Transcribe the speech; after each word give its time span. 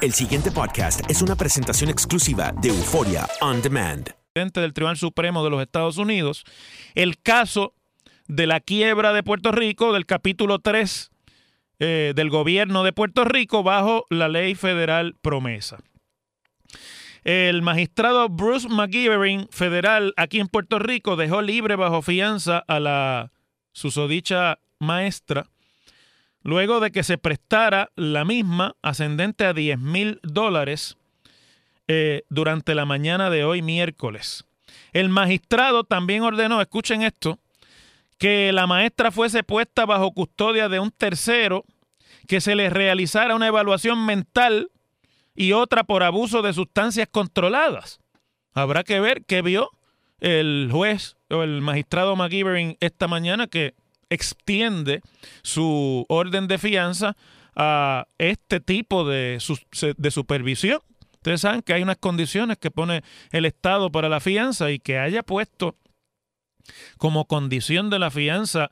El 0.00 0.14
siguiente 0.14 0.50
podcast 0.50 1.02
es 1.10 1.20
una 1.20 1.36
presentación 1.36 1.90
exclusiva 1.90 2.52
de 2.62 2.70
Euforia 2.70 3.28
On 3.42 3.60
Demand. 3.60 4.08
del 4.34 4.72
Tribunal 4.72 4.96
Supremo 4.96 5.44
de 5.44 5.50
los 5.50 5.60
Estados 5.60 5.98
Unidos 5.98 6.44
el 6.94 7.20
caso 7.20 7.74
de 8.26 8.46
la 8.46 8.60
quiebra 8.60 9.12
de 9.12 9.22
Puerto 9.22 9.52
Rico 9.52 9.92
del 9.92 10.06
capítulo 10.06 10.58
3 10.58 11.10
eh, 11.80 12.12
del 12.16 12.30
gobierno 12.30 12.82
de 12.82 12.94
Puerto 12.94 13.26
Rico 13.26 13.62
bajo 13.62 14.06
la 14.08 14.28
ley 14.28 14.54
federal 14.54 15.16
promesa. 15.20 15.80
El 17.22 17.60
magistrado 17.60 18.30
Bruce 18.30 18.70
McGivern, 18.70 19.48
federal 19.50 20.14
aquí 20.16 20.40
en 20.40 20.48
Puerto 20.48 20.78
Rico, 20.78 21.16
dejó 21.16 21.42
libre 21.42 21.76
bajo 21.76 22.00
fianza 22.00 22.64
a 22.66 22.80
la 22.80 23.32
susodicha 23.72 24.60
maestra 24.78 25.50
luego 26.42 26.80
de 26.80 26.90
que 26.90 27.02
se 27.02 27.18
prestara 27.18 27.90
la 27.96 28.24
misma 28.24 28.76
ascendente 28.82 29.44
a 29.44 29.52
10 29.52 29.78
mil 29.78 30.20
dólares 30.22 30.96
eh, 31.88 32.22
durante 32.28 32.74
la 32.74 32.84
mañana 32.84 33.30
de 33.30 33.44
hoy 33.44 33.62
miércoles. 33.62 34.44
El 34.92 35.08
magistrado 35.08 35.84
también 35.84 36.22
ordenó, 36.22 36.60
escuchen 36.60 37.02
esto, 37.02 37.38
que 38.18 38.52
la 38.52 38.66
maestra 38.66 39.10
fuese 39.10 39.42
puesta 39.42 39.86
bajo 39.86 40.12
custodia 40.12 40.68
de 40.68 40.78
un 40.78 40.90
tercero, 40.90 41.64
que 42.28 42.40
se 42.40 42.54
le 42.54 42.70
realizara 42.70 43.34
una 43.34 43.48
evaluación 43.48 44.04
mental 44.04 44.70
y 45.34 45.52
otra 45.52 45.84
por 45.84 46.02
abuso 46.02 46.42
de 46.42 46.52
sustancias 46.52 47.08
controladas. 47.10 48.00
Habrá 48.52 48.84
que 48.84 49.00
ver 49.00 49.24
qué 49.24 49.42
vio 49.42 49.70
el 50.20 50.68
juez 50.70 51.16
o 51.30 51.42
el 51.42 51.62
magistrado 51.62 52.14
McGivern 52.14 52.76
esta 52.80 53.08
mañana 53.08 53.46
que 53.46 53.74
extiende 54.10 55.00
su 55.42 56.04
orden 56.08 56.48
de 56.48 56.58
fianza 56.58 57.16
a 57.56 58.06
este 58.18 58.60
tipo 58.60 59.08
de, 59.08 59.42
de 59.96 60.10
supervisión. 60.10 60.80
Ustedes 61.14 61.42
saben 61.42 61.62
que 61.62 61.74
hay 61.74 61.82
unas 61.82 61.98
condiciones 61.98 62.58
que 62.58 62.70
pone 62.70 63.02
el 63.30 63.44
Estado 63.44 63.90
para 63.90 64.08
la 64.08 64.20
fianza 64.20 64.70
y 64.70 64.78
que 64.78 64.98
haya 64.98 65.22
puesto 65.22 65.76
como 66.98 67.26
condición 67.26 67.90
de 67.90 67.98
la 67.98 68.10
fianza 68.10 68.70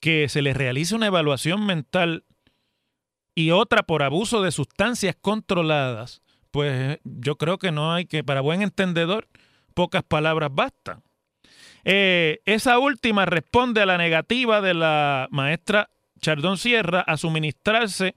que 0.00 0.28
se 0.28 0.42
le 0.42 0.54
realice 0.54 0.94
una 0.94 1.06
evaluación 1.06 1.66
mental 1.66 2.24
y 3.34 3.52
otra 3.52 3.84
por 3.84 4.02
abuso 4.02 4.42
de 4.42 4.50
sustancias 4.50 5.16
controladas, 5.20 6.22
pues 6.50 6.98
yo 7.04 7.36
creo 7.36 7.58
que 7.58 7.70
no 7.70 7.92
hay 7.92 8.06
que, 8.06 8.24
para 8.24 8.40
buen 8.40 8.62
entendedor, 8.62 9.28
pocas 9.74 10.02
palabras 10.02 10.50
bastan. 10.52 11.02
Eh, 11.90 12.40
esa 12.44 12.78
última 12.78 13.24
responde 13.24 13.80
a 13.80 13.86
la 13.86 13.96
negativa 13.96 14.60
de 14.60 14.74
la 14.74 15.26
maestra 15.30 15.88
Chardón 16.20 16.58
Sierra 16.58 17.00
a 17.00 17.16
suministrarse 17.16 18.14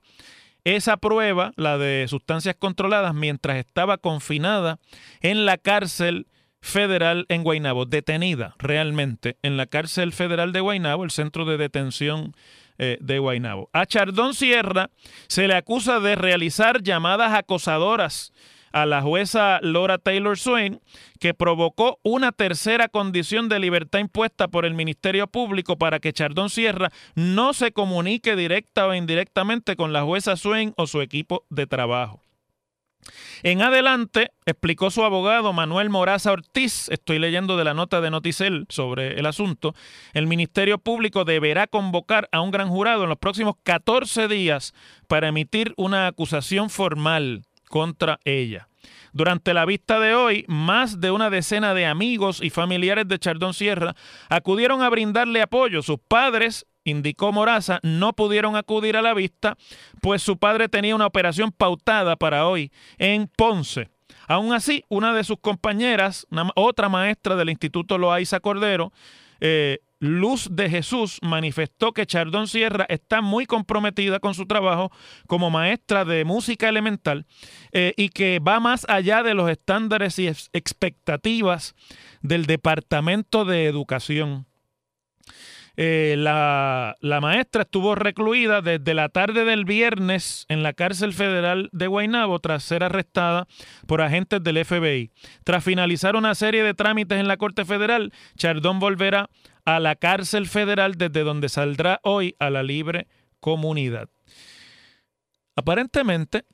esa 0.65 0.97
prueba, 0.97 1.53
la 1.55 1.77
de 1.77 2.05
sustancias 2.09 2.57
controladas, 2.59 3.13
mientras 3.13 3.55
estaba 3.55 3.97
confinada 3.97 4.79
en 5.21 5.45
la 5.45 5.57
cárcel 5.57 6.27
federal 6.59 7.25
en 7.29 7.45
Guaynabo, 7.45 7.85
detenida 7.85 8.55
realmente 8.59 9.37
en 9.41 9.55
la 9.55 9.67
cárcel 9.67 10.11
federal 10.11 10.51
de 10.51 10.59
Guaynabo, 10.59 11.05
el 11.05 11.11
centro 11.11 11.45
de 11.45 11.55
detención 11.55 12.35
eh, 12.77 12.97
de 12.99 13.19
Guaynabo. 13.19 13.69
A 13.71 13.85
Chardón 13.85 14.33
Sierra 14.33 14.89
se 15.27 15.47
le 15.47 15.55
acusa 15.55 16.01
de 16.01 16.15
realizar 16.17 16.83
llamadas 16.83 17.33
acosadoras 17.33 18.33
a 18.71 18.85
la 18.85 19.01
jueza 19.01 19.59
Laura 19.61 19.97
Taylor 19.97 20.37
Swain, 20.37 20.81
que 21.19 21.33
provocó 21.33 21.99
una 22.03 22.31
tercera 22.31 22.87
condición 22.87 23.49
de 23.49 23.59
libertad 23.59 23.99
impuesta 23.99 24.47
por 24.47 24.65
el 24.65 24.73
Ministerio 24.73 25.27
Público 25.27 25.77
para 25.77 25.99
que 25.99 26.13
Chardón 26.13 26.49
Sierra 26.49 26.91
no 27.15 27.53
se 27.53 27.71
comunique 27.71 28.35
directa 28.35 28.87
o 28.87 28.93
indirectamente 28.93 29.75
con 29.75 29.93
la 29.93 30.03
jueza 30.03 30.35
Swain 30.35 30.73
o 30.77 30.87
su 30.87 31.01
equipo 31.01 31.45
de 31.49 31.67
trabajo. 31.67 32.21
En 33.43 33.61
adelante, 33.61 34.31
explicó 34.45 34.91
su 34.91 35.03
abogado 35.03 35.53
Manuel 35.53 35.89
Moraza 35.89 36.31
Ortiz, 36.31 36.87
estoy 36.89 37.17
leyendo 37.17 37.57
de 37.57 37.63
la 37.63 37.73
nota 37.73 37.99
de 37.99 38.11
Noticel 38.11 38.65
sobre 38.69 39.19
el 39.19 39.25
asunto, 39.25 39.73
el 40.13 40.27
Ministerio 40.27 40.77
Público 40.77 41.25
deberá 41.25 41.65
convocar 41.65 42.29
a 42.31 42.41
un 42.41 42.51
gran 42.51 42.69
jurado 42.69 43.03
en 43.03 43.09
los 43.09 43.17
próximos 43.17 43.55
14 43.63 44.27
días 44.27 44.73
para 45.07 45.29
emitir 45.29 45.73
una 45.77 46.07
acusación 46.07 46.69
formal 46.69 47.43
contra 47.71 48.19
ella. 48.25 48.67
Durante 49.13 49.53
la 49.53 49.65
vista 49.65 49.99
de 49.99 50.13
hoy, 50.13 50.45
más 50.47 51.01
de 51.01 51.09
una 51.09 51.29
decena 51.29 51.73
de 51.73 51.85
amigos 51.85 52.41
y 52.43 52.49
familiares 52.49 53.07
de 53.07 53.17
Chardón 53.17 53.53
Sierra 53.53 53.95
acudieron 54.29 54.81
a 54.81 54.89
brindarle 54.89 55.41
apoyo. 55.41 55.81
Sus 55.81 55.97
padres, 55.97 56.67
indicó 56.83 57.31
Moraza, 57.31 57.79
no 57.81 58.13
pudieron 58.13 58.55
acudir 58.55 58.97
a 58.97 59.01
la 59.01 59.13
vista, 59.13 59.57
pues 60.01 60.21
su 60.21 60.37
padre 60.37 60.69
tenía 60.69 60.95
una 60.95 61.07
operación 61.07 61.51
pautada 61.51 62.15
para 62.15 62.45
hoy 62.47 62.71
en 62.97 63.27
Ponce. 63.27 63.89
Aún 64.27 64.53
así, 64.53 64.83
una 64.89 65.13
de 65.13 65.23
sus 65.23 65.39
compañeras, 65.39 66.27
otra 66.55 66.89
maestra 66.89 67.35
del 67.35 67.49
Instituto 67.49 67.97
Loaiza 67.97 68.39
Cordero, 68.39 68.91
eh, 69.39 69.79
Luz 70.01 70.47
de 70.51 70.67
Jesús 70.67 71.19
manifestó 71.21 71.93
que 71.93 72.07
Chardón 72.07 72.47
Sierra 72.47 72.87
está 72.89 73.21
muy 73.21 73.45
comprometida 73.45 74.19
con 74.19 74.33
su 74.33 74.47
trabajo 74.47 74.91
como 75.27 75.51
maestra 75.51 76.05
de 76.05 76.25
música 76.25 76.67
elemental 76.67 77.27
eh, 77.71 77.93
y 77.95 78.09
que 78.09 78.39
va 78.39 78.59
más 78.59 78.83
allá 78.89 79.21
de 79.21 79.35
los 79.35 79.47
estándares 79.47 80.17
y 80.17 80.27
ex- 80.27 80.49
expectativas 80.53 81.75
del 82.23 82.47
Departamento 82.47 83.45
de 83.45 83.65
Educación. 83.67 84.47
Eh, 85.77 86.15
la, 86.17 86.97
la, 86.99 87.21
maestra 87.21 87.61
estuvo 87.61 87.95
recluida 87.95 88.61
desde 88.61 88.93
la 88.93 89.07
tarde 89.07 89.45
del 89.45 89.65
viernes 89.65 90.45
en 90.49 90.63
la 90.63 90.73
cárcel 90.73 91.13
federal 91.13 91.69
de 91.71 91.87
Guaynabo 91.87 92.39
tras 92.39 92.63
ser 92.63 92.83
arrestada 92.83 93.47
por 93.87 94.01
agentes 94.01 94.43
del 94.43 94.65
FBI. 94.65 95.11
Tras 95.45 95.63
finalizar 95.63 96.15
una 96.15 96.35
serie 96.35 96.63
de 96.63 96.73
trámites 96.73 97.19
en 97.19 97.27
la 97.27 97.37
Corte 97.37 97.63
Federal, 97.65 98.11
Chardón 98.35 98.79
volverá 98.79 99.29
a 99.65 99.79
la 99.79 99.95
cárcel 99.95 100.47
federal 100.47 100.95
desde 100.95 101.23
donde 101.23 101.49
saldrá 101.49 101.99
hoy 102.03 102.35
a 102.39 102.49
la 102.49 102.63
libre 102.63 103.07
comunidad. 103.39 104.09
Aparentemente, 105.55 106.45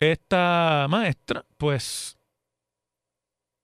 esta 0.00 0.86
maestra, 0.88 1.44
pues, 1.58 2.16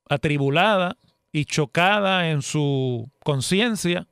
atribulada 0.08 0.96
y 1.32 1.44
chocada 1.44 2.30
en 2.30 2.42
su 2.42 3.10
conciencia, 3.24 4.06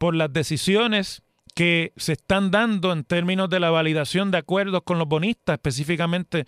por 0.00 0.14
las 0.14 0.32
decisiones 0.32 1.22
que 1.54 1.92
se 1.96 2.12
están 2.12 2.50
dando 2.50 2.90
en 2.90 3.04
términos 3.04 3.50
de 3.50 3.60
la 3.60 3.68
validación 3.68 4.30
de 4.30 4.38
acuerdos 4.38 4.80
con 4.82 4.98
los 4.98 5.06
bonistas, 5.06 5.54
específicamente 5.54 6.46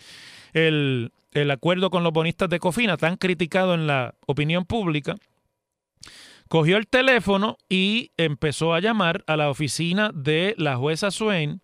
el, 0.55 1.12
acuerdo 1.50 1.91
con 1.91 2.03
los 2.03 2.15
bonistas 2.15 2.49
de 2.49 2.59
Cofina, 2.59 2.97
tan 2.97 3.19
criticado 3.19 3.75
en 3.75 3.87
la 3.87 4.15
opinión 4.27 4.65
pública, 4.65 5.17
cogió 6.52 6.76
el 6.76 6.87
teléfono 6.87 7.56
y 7.70 8.12
empezó 8.19 8.75
a 8.75 8.81
llamar 8.81 9.25
a 9.26 9.38
la 9.38 9.49
oficina 9.49 10.10
de 10.12 10.54
la 10.58 10.76
jueza 10.76 11.10
Swain, 11.10 11.62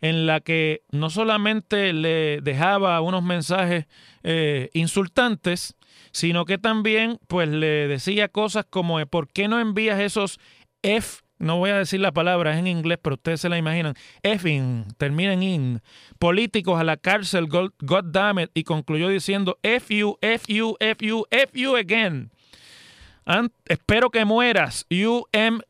en 0.00 0.26
la 0.26 0.40
que 0.40 0.80
no 0.90 1.10
solamente 1.10 1.92
le 1.92 2.40
dejaba 2.40 2.98
unos 3.02 3.22
mensajes 3.22 3.84
eh, 4.22 4.70
insultantes, 4.72 5.76
sino 6.10 6.46
que 6.46 6.56
también 6.56 7.18
pues 7.28 7.50
le 7.50 7.86
decía 7.86 8.28
cosas 8.28 8.64
como 8.64 9.04
¿por 9.04 9.28
qué 9.28 9.46
no 9.46 9.60
envías 9.60 10.00
esos 10.00 10.40
F, 10.80 11.18
no 11.38 11.58
voy 11.58 11.68
a 11.68 11.76
decir 11.76 12.00
la 12.00 12.12
palabra, 12.12 12.58
en 12.58 12.66
inglés, 12.66 12.98
pero 13.02 13.16
ustedes 13.16 13.42
se 13.42 13.50
la 13.50 13.58
imaginan, 13.58 13.92
Effing, 14.22 14.86
termina 14.96 15.34
en 15.34 15.42
in, 15.42 15.82
políticos 16.18 16.80
a 16.80 16.84
la 16.84 16.96
cárcel, 16.96 17.46
God, 17.46 18.04
damn 18.06 18.38
it, 18.38 18.50
y 18.54 18.64
concluyó 18.64 19.10
diciendo 19.10 19.58
F 19.62 19.94
you, 19.94 20.16
F 20.22 20.46
you, 20.50 20.78
F 20.80 21.06
you, 21.06 21.26
F 21.30 21.60
you 21.60 21.76
again. 21.76 22.30
Espero 23.66 24.10
que 24.10 24.24
mueras, 24.24 24.86
you 24.90 25.24
am 25.32 25.60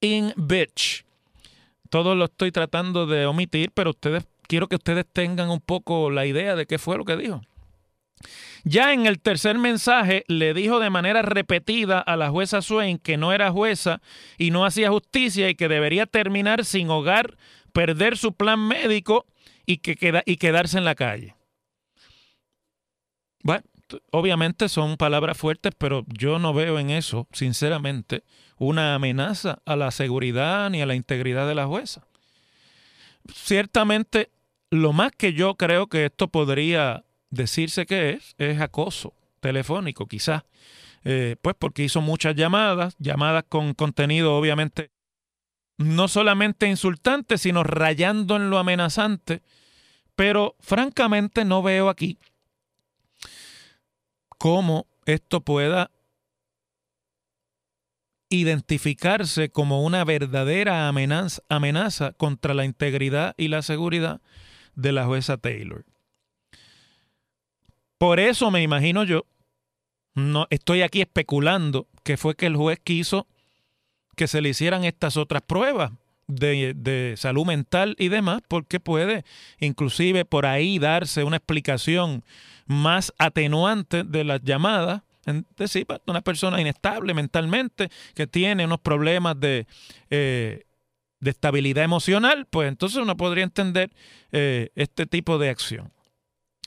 in 0.00 0.32
bitch. 0.36 1.04
Todo 1.90 2.14
lo 2.14 2.26
estoy 2.26 2.52
tratando 2.52 3.06
de 3.06 3.26
omitir, 3.26 3.70
pero 3.72 3.90
ustedes 3.90 4.24
quiero 4.48 4.68
que 4.68 4.76
ustedes 4.76 5.06
tengan 5.12 5.50
un 5.50 5.60
poco 5.60 6.10
la 6.10 6.26
idea 6.26 6.56
de 6.56 6.66
qué 6.66 6.78
fue 6.78 6.96
lo 6.96 7.04
que 7.04 7.16
dijo. 7.16 7.42
Ya 8.64 8.92
en 8.92 9.06
el 9.06 9.20
tercer 9.20 9.58
mensaje 9.58 10.24
le 10.28 10.54
dijo 10.54 10.78
de 10.78 10.90
manera 10.90 11.22
repetida 11.22 11.98
a 11.98 12.16
la 12.16 12.30
jueza 12.30 12.62
Swain 12.62 12.98
que 12.98 13.16
no 13.16 13.32
era 13.32 13.50
jueza 13.50 14.00
y 14.38 14.50
no 14.50 14.64
hacía 14.64 14.90
justicia 14.90 15.48
y 15.48 15.54
que 15.54 15.68
debería 15.68 16.06
terminar 16.06 16.64
sin 16.64 16.88
hogar, 16.88 17.36
perder 17.72 18.16
su 18.16 18.34
plan 18.34 18.60
médico 18.60 19.26
y, 19.66 19.78
que 19.78 19.96
queda, 19.96 20.22
y 20.26 20.36
quedarse 20.36 20.78
en 20.78 20.84
la 20.84 20.94
calle. 20.94 21.34
Bueno, 23.42 23.64
obviamente 24.10 24.68
son 24.68 24.96
palabras 24.96 25.36
fuertes, 25.36 25.72
pero 25.76 26.04
yo 26.08 26.38
no 26.38 26.52
veo 26.54 26.78
en 26.78 26.90
eso, 26.90 27.28
sinceramente, 27.32 28.24
una 28.58 28.94
amenaza 28.94 29.60
a 29.64 29.76
la 29.76 29.90
seguridad 29.90 30.70
ni 30.70 30.82
a 30.82 30.86
la 30.86 30.94
integridad 30.94 31.48
de 31.48 31.54
la 31.54 31.66
jueza. 31.66 32.06
Ciertamente, 33.32 34.30
lo 34.70 34.92
más 34.92 35.12
que 35.12 35.32
yo 35.32 35.56
creo 35.56 35.88
que 35.88 36.06
esto 36.06 36.28
podría 36.28 37.04
decirse 37.30 37.86
que 37.86 38.10
es, 38.10 38.34
es 38.38 38.60
acoso 38.60 39.14
telefónico, 39.40 40.06
quizás. 40.06 40.44
Eh, 41.04 41.36
pues 41.42 41.56
porque 41.58 41.82
hizo 41.82 42.00
muchas 42.00 42.36
llamadas, 42.36 42.94
llamadas 42.98 43.44
con 43.48 43.74
contenido 43.74 44.36
obviamente 44.36 44.92
no 45.78 46.06
solamente 46.06 46.68
insultante, 46.68 47.38
sino 47.38 47.64
rayando 47.64 48.36
en 48.36 48.50
lo 48.50 48.58
amenazante. 48.58 49.42
Pero 50.14 50.54
francamente 50.60 51.44
no 51.44 51.62
veo 51.62 51.88
aquí 51.88 52.18
cómo 54.42 54.88
esto 55.06 55.40
pueda 55.42 55.92
identificarse 58.28 59.50
como 59.50 59.84
una 59.84 60.04
verdadera 60.04 60.88
amenaza, 60.88 61.44
amenaza 61.48 62.12
contra 62.14 62.52
la 62.52 62.64
integridad 62.64 63.36
y 63.36 63.46
la 63.46 63.62
seguridad 63.62 64.20
de 64.74 64.90
la 64.90 65.04
jueza 65.04 65.36
Taylor. 65.36 65.84
Por 67.98 68.18
eso 68.18 68.50
me 68.50 68.64
imagino 68.64 69.04
yo, 69.04 69.26
no 70.16 70.48
estoy 70.50 70.82
aquí 70.82 71.02
especulando 71.02 71.86
que 72.02 72.16
fue 72.16 72.34
que 72.34 72.46
el 72.46 72.56
juez 72.56 72.80
quiso 72.82 73.28
que 74.16 74.26
se 74.26 74.40
le 74.40 74.48
hicieran 74.48 74.82
estas 74.82 75.16
otras 75.16 75.42
pruebas 75.42 75.92
de, 76.26 76.74
de, 76.74 77.14
salud 77.16 77.46
mental 77.46 77.94
y 77.96 78.08
demás, 78.08 78.42
porque 78.48 78.80
puede 78.80 79.24
inclusive 79.60 80.24
por 80.24 80.46
ahí 80.46 80.80
darse 80.80 81.22
una 81.22 81.36
explicación 81.36 82.24
más 82.66 83.12
atenuante 83.18 84.04
de 84.04 84.24
las 84.24 84.42
llamadas. 84.42 85.02
Es 85.24 85.44
decir, 85.56 85.86
una 86.06 86.20
persona 86.20 86.60
inestable 86.60 87.14
mentalmente, 87.14 87.90
que 88.14 88.26
tiene 88.26 88.64
unos 88.64 88.80
problemas 88.80 89.38
de, 89.38 89.66
eh, 90.10 90.64
de 91.20 91.30
estabilidad 91.30 91.84
emocional, 91.84 92.46
pues 92.50 92.68
entonces 92.68 92.98
uno 92.98 93.16
podría 93.16 93.44
entender 93.44 93.92
eh, 94.32 94.70
este 94.74 95.06
tipo 95.06 95.38
de 95.38 95.50
acción. 95.50 95.92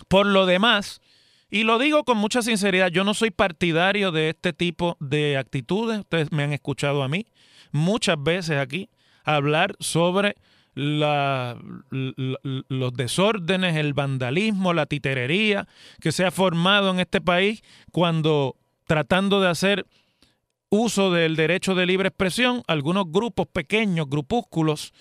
Por 0.08 0.26
lo 0.26 0.46
demás, 0.46 1.02
y 1.50 1.64
lo 1.64 1.78
digo 1.80 2.04
con 2.06 2.18
mucha 2.18 2.42
sinceridad, 2.42 2.90
yo 2.90 3.04
no 3.04 3.14
soy 3.14 3.32
partidario 3.32 4.12
de 4.12 4.30
este 4.30 4.54
tipo 4.54 4.98
de 5.00 5.38
actitudes. 5.38 6.00
Ustedes 6.00 6.32
me 6.32 6.44
han 6.44 6.54
escuchado 6.54 7.04
a 7.04 7.08
mí 7.08 7.28
muchas 7.72 8.22
veces 8.22 8.58
aquí 8.58 8.90
hablar 9.24 9.76
sobre 9.80 10.36
los 10.76 11.58
desórdenes, 12.94 13.76
el 13.78 13.94
vandalismo, 13.94 14.74
la 14.74 14.86
titerería 14.86 15.68
que 16.02 16.12
se 16.12 16.26
ha 16.26 16.32
formado 16.32 16.92
en 16.92 17.00
este 17.00 17.22
país 17.22 17.64
cuando 17.92 18.58
tratando 18.86 19.42
de 19.42 19.50
hacer 19.50 19.86
uso 20.70 21.12
del 21.12 21.36
derecho 21.36 21.76
de 21.76 21.86
libre 21.86 22.10
expresión, 22.10 22.64
algunos 22.68 23.06
grupos 23.12 23.48
pequeños, 23.48 24.10
grupúsculos, 24.10 24.94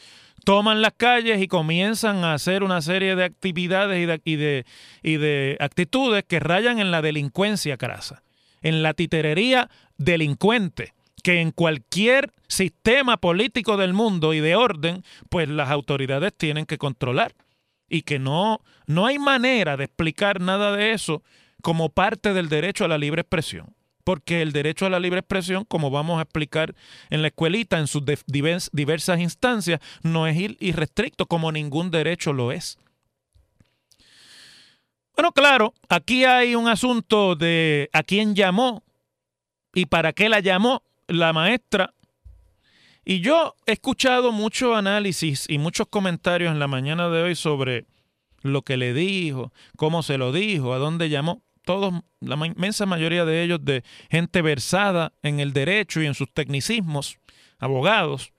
toman 0.44 0.82
las 0.82 0.92
calles 0.92 1.42
y 1.42 1.48
comienzan 1.48 2.22
a 2.24 2.34
hacer 2.34 2.62
una 2.62 2.82
serie 2.82 3.16
de 3.16 3.24
actividades 3.24 4.00
y 4.24 4.36
de, 4.36 4.66
y 5.02 5.16
de, 5.16 5.56
actitudes 5.58 6.24
que 6.24 6.38
rayan 6.38 6.78
en 6.78 6.90
la 6.90 7.02
delincuencia 7.02 7.76
crasa, 7.76 8.22
en 8.62 8.82
la 8.82 8.94
titerería 8.94 9.70
delincuente, 9.96 10.92
que 11.24 11.40
en 11.40 11.52
cualquier 11.52 12.32
sistema 12.48 13.16
político 13.16 13.78
del 13.78 13.94
mundo 13.94 14.34
y 14.34 14.40
de 14.40 14.56
orden, 14.56 15.02
pues 15.30 15.48
las 15.48 15.70
autoridades 15.70 16.34
tienen 16.36 16.66
que 16.66 16.76
controlar. 16.76 17.34
Y 17.88 18.02
que 18.02 18.18
no, 18.18 18.60
no 18.86 19.06
hay 19.06 19.18
manera 19.18 19.78
de 19.78 19.84
explicar 19.84 20.42
nada 20.42 20.76
de 20.76 20.92
eso 20.92 21.22
como 21.62 21.88
parte 21.88 22.34
del 22.34 22.50
derecho 22.50 22.84
a 22.84 22.88
la 22.88 22.98
libre 22.98 23.22
expresión 23.22 23.74
porque 24.04 24.42
el 24.42 24.52
derecho 24.52 24.84
a 24.84 24.90
la 24.90 25.00
libre 25.00 25.20
expresión, 25.20 25.64
como 25.64 25.90
vamos 25.90 26.18
a 26.18 26.22
explicar 26.24 26.74
en 27.08 27.22
la 27.22 27.28
escuelita, 27.28 27.78
en 27.78 27.86
sus 27.86 28.02
diversas 28.26 29.18
instancias, 29.18 29.80
no 30.02 30.26
es 30.26 30.36
irrestricto, 30.60 31.24
como 31.24 31.50
ningún 31.50 31.90
derecho 31.90 32.34
lo 32.34 32.52
es. 32.52 32.76
Bueno, 35.16 35.32
claro, 35.32 35.72
aquí 35.88 36.26
hay 36.26 36.54
un 36.54 36.68
asunto 36.68 37.34
de 37.34 37.88
a 37.94 38.02
quién 38.02 38.34
llamó 38.34 38.82
y 39.72 39.86
para 39.86 40.12
qué 40.12 40.28
la 40.28 40.40
llamó 40.40 40.82
la 41.08 41.32
maestra. 41.32 41.94
Y 43.04 43.20
yo 43.20 43.54
he 43.66 43.72
escuchado 43.72 44.32
mucho 44.32 44.74
análisis 44.74 45.46
y 45.48 45.58
muchos 45.58 45.88
comentarios 45.88 46.52
en 46.52 46.58
la 46.58 46.68
mañana 46.68 47.08
de 47.10 47.22
hoy 47.22 47.34
sobre 47.34 47.86
lo 48.42 48.62
que 48.62 48.76
le 48.76 48.94
dijo, 48.94 49.52
cómo 49.76 50.02
se 50.02 50.18
lo 50.18 50.32
dijo, 50.32 50.72
a 50.72 50.78
dónde 50.78 51.08
llamó 51.08 51.42
todos, 51.64 51.94
la 52.20 52.34
inmensa 52.46 52.86
mayoría 52.86 53.24
de 53.24 53.42
ellos 53.42 53.64
de 53.64 53.82
gente 54.10 54.42
versada 54.42 55.12
en 55.22 55.40
el 55.40 55.52
derecho 55.52 56.02
y 56.02 56.06
en 56.06 56.14
sus 56.14 56.32
tecnicismos, 56.32 57.18
abogados. 57.58 58.32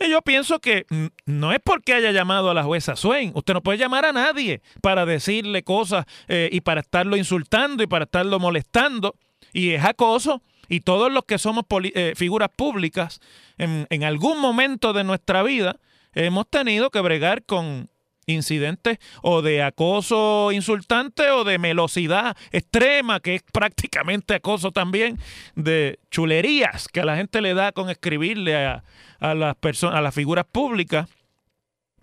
Y 0.00 0.10
yo 0.10 0.22
pienso 0.22 0.60
que 0.60 0.86
no 1.26 1.52
es 1.52 1.58
porque 1.62 1.92
haya 1.92 2.12
llamado 2.12 2.50
a 2.50 2.54
la 2.54 2.62
jueza 2.62 2.94
Swain. 2.94 3.32
Usted 3.34 3.52
no 3.52 3.62
puede 3.62 3.78
llamar 3.78 4.04
a 4.04 4.12
nadie 4.12 4.62
para 4.80 5.04
decirle 5.04 5.64
cosas 5.64 6.06
eh, 6.28 6.48
y 6.52 6.60
para 6.60 6.82
estarlo 6.82 7.16
insultando 7.16 7.82
y 7.82 7.88
para 7.88 8.04
estarlo 8.04 8.38
molestando. 8.38 9.16
Y 9.52 9.70
es 9.70 9.84
acoso. 9.84 10.40
Y 10.68 10.80
todos 10.80 11.10
los 11.10 11.24
que 11.24 11.38
somos 11.38 11.64
eh, 11.82 12.12
figuras 12.14 12.50
públicas, 12.54 13.20
en, 13.56 14.04
algún 14.04 14.38
momento 14.38 14.92
de 14.92 15.02
nuestra 15.02 15.42
vida, 15.42 15.80
hemos 16.14 16.48
tenido 16.48 16.90
que 16.90 17.00
bregar 17.00 17.44
con 17.44 17.90
incidentes 18.26 18.98
o 19.22 19.40
de 19.40 19.62
acoso 19.62 20.52
insultante 20.52 21.30
o 21.30 21.44
de 21.44 21.58
melosidad 21.58 22.36
extrema, 22.52 23.20
que 23.20 23.36
es 23.36 23.42
prácticamente 23.42 24.34
acoso 24.34 24.70
también, 24.70 25.18
de 25.54 25.98
chulerías 26.10 26.88
que 26.88 27.00
a 27.00 27.06
la 27.06 27.16
gente 27.16 27.40
le 27.40 27.54
da 27.54 27.72
con 27.72 27.88
escribirle 27.88 28.54
a, 28.54 28.82
las 29.20 29.56
personas, 29.56 29.96
a 29.96 30.02
las 30.02 30.14
figuras 30.14 30.44
públicas, 30.44 31.08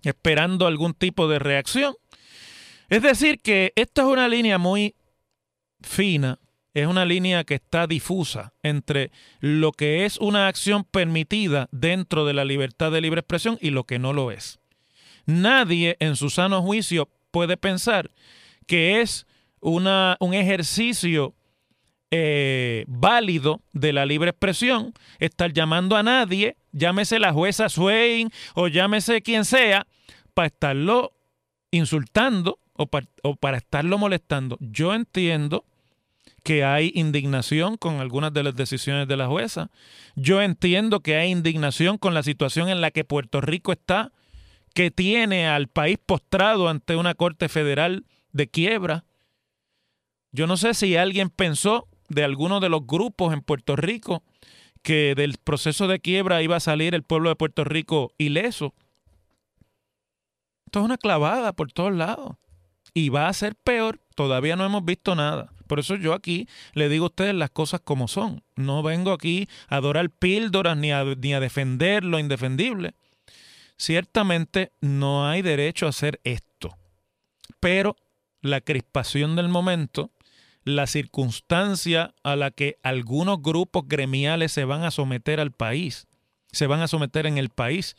esperando 0.02 0.66
algún 0.66 0.92
tipo 0.94 1.28
de 1.28 1.38
reacción. 1.38 1.94
Es 2.88 3.02
decir, 3.02 3.40
que 3.40 3.72
esta 3.76 4.02
es 4.02 4.08
una 4.08 4.28
línea 4.28 4.58
muy 4.58 4.94
fina 5.80 6.38
es 6.76 6.86
una 6.86 7.06
línea 7.06 7.44
que 7.44 7.54
está 7.54 7.86
difusa 7.86 8.52
entre 8.62 9.10
lo 9.40 9.72
que 9.72 10.04
es 10.04 10.18
una 10.18 10.46
acción 10.46 10.84
permitida 10.84 11.70
dentro 11.72 12.26
de 12.26 12.34
la 12.34 12.44
libertad 12.44 12.92
de 12.92 13.00
libre 13.00 13.20
expresión 13.20 13.56
y 13.62 13.70
lo 13.70 13.84
que 13.84 13.98
no 13.98 14.12
lo 14.12 14.30
es. 14.30 14.60
Nadie 15.24 15.96
en 16.00 16.16
su 16.16 16.28
sano 16.28 16.60
juicio 16.60 17.08
puede 17.30 17.56
pensar 17.56 18.10
que 18.66 19.00
es 19.00 19.26
una, 19.60 20.18
un 20.20 20.34
ejercicio 20.34 21.34
eh, 22.10 22.84
válido 22.88 23.62
de 23.72 23.94
la 23.94 24.04
libre 24.04 24.28
expresión 24.28 24.92
estar 25.18 25.54
llamando 25.54 25.96
a 25.96 26.02
nadie, 26.02 26.58
llámese 26.72 27.18
la 27.18 27.32
jueza 27.32 27.70
Swain 27.70 28.30
o 28.54 28.68
llámese 28.68 29.22
quien 29.22 29.46
sea, 29.46 29.86
para 30.34 30.48
estarlo 30.48 31.14
insultando 31.70 32.58
o 32.74 32.86
para 32.86 33.56
estarlo 33.56 33.96
molestando. 33.96 34.58
Yo 34.60 34.92
entiendo 34.92 35.64
que 36.46 36.62
hay 36.62 36.92
indignación 36.94 37.76
con 37.76 37.98
algunas 37.98 38.32
de 38.32 38.44
las 38.44 38.54
decisiones 38.54 39.08
de 39.08 39.16
la 39.16 39.26
jueza. 39.26 39.68
Yo 40.14 40.40
entiendo 40.40 41.00
que 41.00 41.16
hay 41.16 41.32
indignación 41.32 41.98
con 41.98 42.14
la 42.14 42.22
situación 42.22 42.68
en 42.68 42.80
la 42.80 42.92
que 42.92 43.02
Puerto 43.02 43.40
Rico 43.40 43.72
está, 43.72 44.12
que 44.72 44.92
tiene 44.92 45.48
al 45.48 45.66
país 45.66 45.98
postrado 45.98 46.68
ante 46.68 46.94
una 46.94 47.14
corte 47.14 47.48
federal 47.48 48.06
de 48.30 48.46
quiebra. 48.46 49.04
Yo 50.30 50.46
no 50.46 50.56
sé 50.56 50.74
si 50.74 50.96
alguien 50.96 51.30
pensó 51.30 51.88
de 52.08 52.22
alguno 52.22 52.60
de 52.60 52.68
los 52.68 52.86
grupos 52.86 53.34
en 53.34 53.40
Puerto 53.40 53.74
Rico 53.74 54.22
que 54.82 55.16
del 55.16 55.38
proceso 55.42 55.88
de 55.88 55.98
quiebra 55.98 56.42
iba 56.42 56.54
a 56.54 56.60
salir 56.60 56.94
el 56.94 57.02
pueblo 57.02 57.28
de 57.28 57.34
Puerto 57.34 57.64
Rico 57.64 58.12
ileso. 58.18 58.72
Esto 60.66 60.78
es 60.78 60.84
una 60.84 60.96
clavada 60.96 61.54
por 61.54 61.72
todos 61.72 61.92
lados. 61.92 62.36
Y 62.94 63.08
va 63.08 63.26
a 63.26 63.32
ser 63.32 63.56
peor. 63.56 63.98
Todavía 64.14 64.54
no 64.54 64.64
hemos 64.64 64.84
visto 64.84 65.16
nada. 65.16 65.55
Por 65.66 65.78
eso 65.78 65.96
yo 65.96 66.12
aquí 66.12 66.48
le 66.72 66.88
digo 66.88 67.06
a 67.06 67.08
ustedes 67.08 67.34
las 67.34 67.50
cosas 67.50 67.80
como 67.82 68.08
son. 68.08 68.42
No 68.54 68.82
vengo 68.82 69.12
aquí 69.12 69.48
a 69.68 69.76
adorar 69.76 70.10
píldoras 70.10 70.76
ni 70.76 70.92
a, 70.92 71.04
ni 71.04 71.34
a 71.34 71.40
defender 71.40 72.04
lo 72.04 72.18
indefendible. 72.18 72.94
Ciertamente 73.76 74.72
no 74.80 75.28
hay 75.28 75.42
derecho 75.42 75.86
a 75.86 75.90
hacer 75.90 76.20
esto. 76.24 76.76
Pero 77.60 77.96
la 78.40 78.60
crispación 78.60 79.36
del 79.36 79.48
momento, 79.48 80.10
la 80.64 80.86
circunstancia 80.86 82.14
a 82.22 82.36
la 82.36 82.50
que 82.50 82.78
algunos 82.82 83.42
grupos 83.42 83.84
gremiales 83.86 84.52
se 84.52 84.64
van 84.64 84.84
a 84.84 84.90
someter 84.90 85.40
al 85.40 85.52
país, 85.52 86.06
se 86.52 86.66
van 86.66 86.80
a 86.80 86.88
someter 86.88 87.26
en 87.26 87.38
el 87.38 87.50
país 87.50 87.96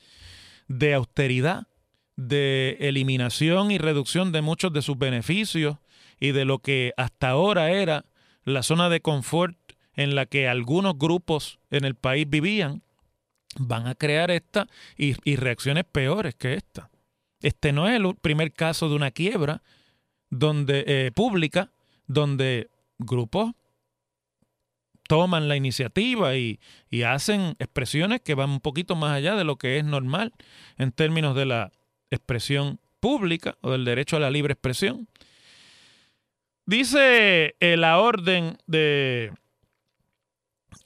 de 0.68 0.94
austeridad, 0.94 1.68
de 2.16 2.78
eliminación 2.80 3.72
y 3.72 3.78
reducción 3.78 4.32
de 4.32 4.42
muchos 4.42 4.74
de 4.74 4.82
sus 4.82 4.98
beneficios 4.98 5.78
y 6.20 6.32
de 6.32 6.46
lo 6.46 6.60
que 6.60 6.94
hasta 6.98 7.30
ahora 7.30 7.72
era 7.72 8.06
la 8.44 8.64
zona 8.64 8.90
de 8.90 9.02
confort 9.02 9.58
en 9.94 10.16
la 10.16 10.26
que 10.26 10.48
algunos 10.48 10.98
grupos 10.98 11.60
en 11.70 11.84
el 11.84 11.96
país 11.96 12.30
vivían, 12.30 12.84
van 13.60 13.88
a 13.88 13.96
crear 13.96 14.32
esta 14.32 14.68
y, 14.96 15.14
reacciones 15.36 15.84
peores 15.86 16.36
que 16.36 16.54
esta. 16.54 16.90
Este 17.42 17.74
no 17.74 17.88
es 17.88 17.96
el 17.96 18.16
primer 18.16 18.54
caso 18.54 18.90
de 18.90 18.96
una 18.96 19.12
quiebra 19.12 19.64
donde, 20.30 20.84
eh, 20.88 21.12
pública 21.14 21.72
donde 22.06 22.70
grupos 23.00 23.54
toman 25.08 25.48
la 25.48 25.56
iniciativa 25.56 26.36
y, 26.36 26.60
y, 26.90 27.04
hacen 27.04 27.56
expresiones 27.60 28.22
que 28.22 28.36
van 28.36 28.50
un 28.50 28.60
poquito 28.60 28.96
más 28.96 29.14
allá 29.14 29.36
de 29.36 29.46
lo 29.46 29.56
que 29.56 29.78
es 29.78 29.86
normal 29.86 30.34
en 30.78 30.92
términos 30.92 31.36
de 31.36 31.46
la 31.46 31.72
expresión 32.10 32.80
pública 33.00 33.58
o 33.62 33.72
del 33.72 33.86
derecho 33.86 34.18
a 34.18 34.20
la 34.20 34.30
libre 34.30 34.54
expresión. 34.54 35.08
Dice 36.68 37.56
eh, 37.62 37.78
la 37.78 37.98
orden 37.98 38.58
de 38.68 39.32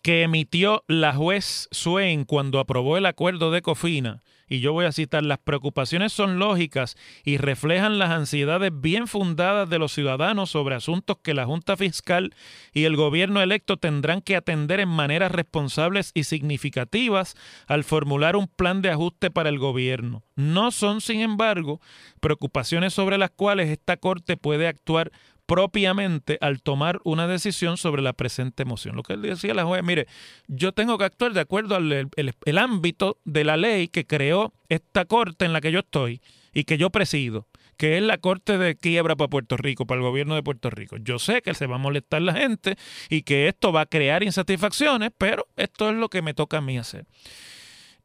que 0.04 0.22
emitió 0.22 0.84
la 0.88 1.12
juez 1.16 1.68
Swain 1.72 2.24
cuando 2.24 2.60
aprobó 2.60 2.98
el 2.98 3.08
acuerdo 3.08 3.50
de 3.50 3.64
Cofina, 3.64 4.22
y 4.52 4.60
yo 4.60 4.74
voy 4.74 4.84
a 4.84 4.92
citar, 4.92 5.24
las 5.24 5.38
preocupaciones 5.38 6.12
son 6.12 6.38
lógicas 6.38 6.98
y 7.24 7.38
reflejan 7.38 8.00
las 8.00 8.10
ansiedades 8.10 8.70
bien 8.74 9.08
fundadas 9.08 9.70
de 9.70 9.80
los 9.80 9.94
ciudadanos 9.94 10.52
sobre 10.52 10.76
asuntos 10.76 11.20
que 11.24 11.34
la 11.34 11.46
Junta 11.46 11.78
Fiscal 11.78 12.36
y 12.74 12.84
el 12.84 12.98
gobierno 12.98 13.42
electo 13.42 13.78
tendrán 13.78 14.20
que 14.20 14.36
atender 14.36 14.82
en 14.82 14.90
maneras 14.90 15.32
responsables 15.32 16.12
y 16.14 16.26
significativas 16.26 17.36
al 17.66 17.86
formular 17.86 18.36
un 18.36 18.48
plan 18.48 18.82
de 18.82 18.92
ajuste 18.92 19.32
para 19.32 19.48
el 19.48 19.58
gobierno. 19.58 20.22
No 20.36 20.72
son, 20.72 21.00
sin 21.00 21.22
embargo, 21.22 21.80
preocupaciones 22.20 22.94
sobre 22.94 23.18
las 23.18 23.30
cuales 23.30 23.70
esta 23.70 23.96
Corte 23.96 24.36
puede 24.36 24.68
actuar 24.68 25.14
propiamente 25.52 26.38
al 26.40 26.62
tomar 26.62 27.02
una 27.04 27.28
decisión 27.28 27.76
sobre 27.76 28.02
la 28.02 28.14
presente 28.14 28.64
moción. 28.64 28.96
Lo 28.96 29.04
que 29.04 29.16
él 29.16 29.22
decía 29.22 29.54
la 29.54 29.66
juez, 29.66 29.84
mire, 29.84 30.08
yo 30.48 30.72
tengo 30.72 30.98
que 30.98 31.04
actuar 31.04 31.34
de 31.34 31.42
acuerdo 31.42 31.76
al 31.76 31.92
el, 31.92 32.58
ámbito 32.58 33.18
de 33.26 33.44
la 33.44 33.58
ley 33.58 33.90
que 33.90 34.08
creó 34.08 34.54
esta 34.70 35.04
corte 35.04 35.44
en 35.44 35.52
la 35.52 35.60
que 35.60 35.74
yo 35.74 35.80
estoy 35.80 36.22
y 36.54 36.64
que 36.64 36.78
yo 36.78 36.90
presido, 36.90 37.50
que 37.76 37.98
es 37.98 38.02
la 38.02 38.18
corte 38.18 38.58
de 38.58 38.78
quiebra 38.78 39.18
para 39.18 39.28
Puerto 39.28 39.58
Rico, 39.58 39.86
para 39.86 40.00
el 40.00 40.08
gobierno 40.08 40.36
de 40.36 40.42
Puerto 40.42 40.70
Rico. 40.70 40.96
Yo 40.96 41.20
sé 41.20 41.42
que 41.42 41.54
se 41.54 41.68
va 41.68 41.76
a 41.76 41.80
molestar 41.80 42.22
la 42.22 42.34
gente 42.34 42.78
y 43.10 43.24
que 43.24 43.50
esto 43.50 43.74
va 43.74 43.82
a 43.82 43.86
crear 43.88 44.24
insatisfacciones, 44.24 45.12
pero 45.18 45.50
esto 45.58 45.90
es 45.90 45.98
lo 45.98 46.08
que 46.08 46.22
me 46.22 46.34
toca 46.34 46.60
a 46.60 46.62
mí 46.62 46.78
hacer. 46.78 47.06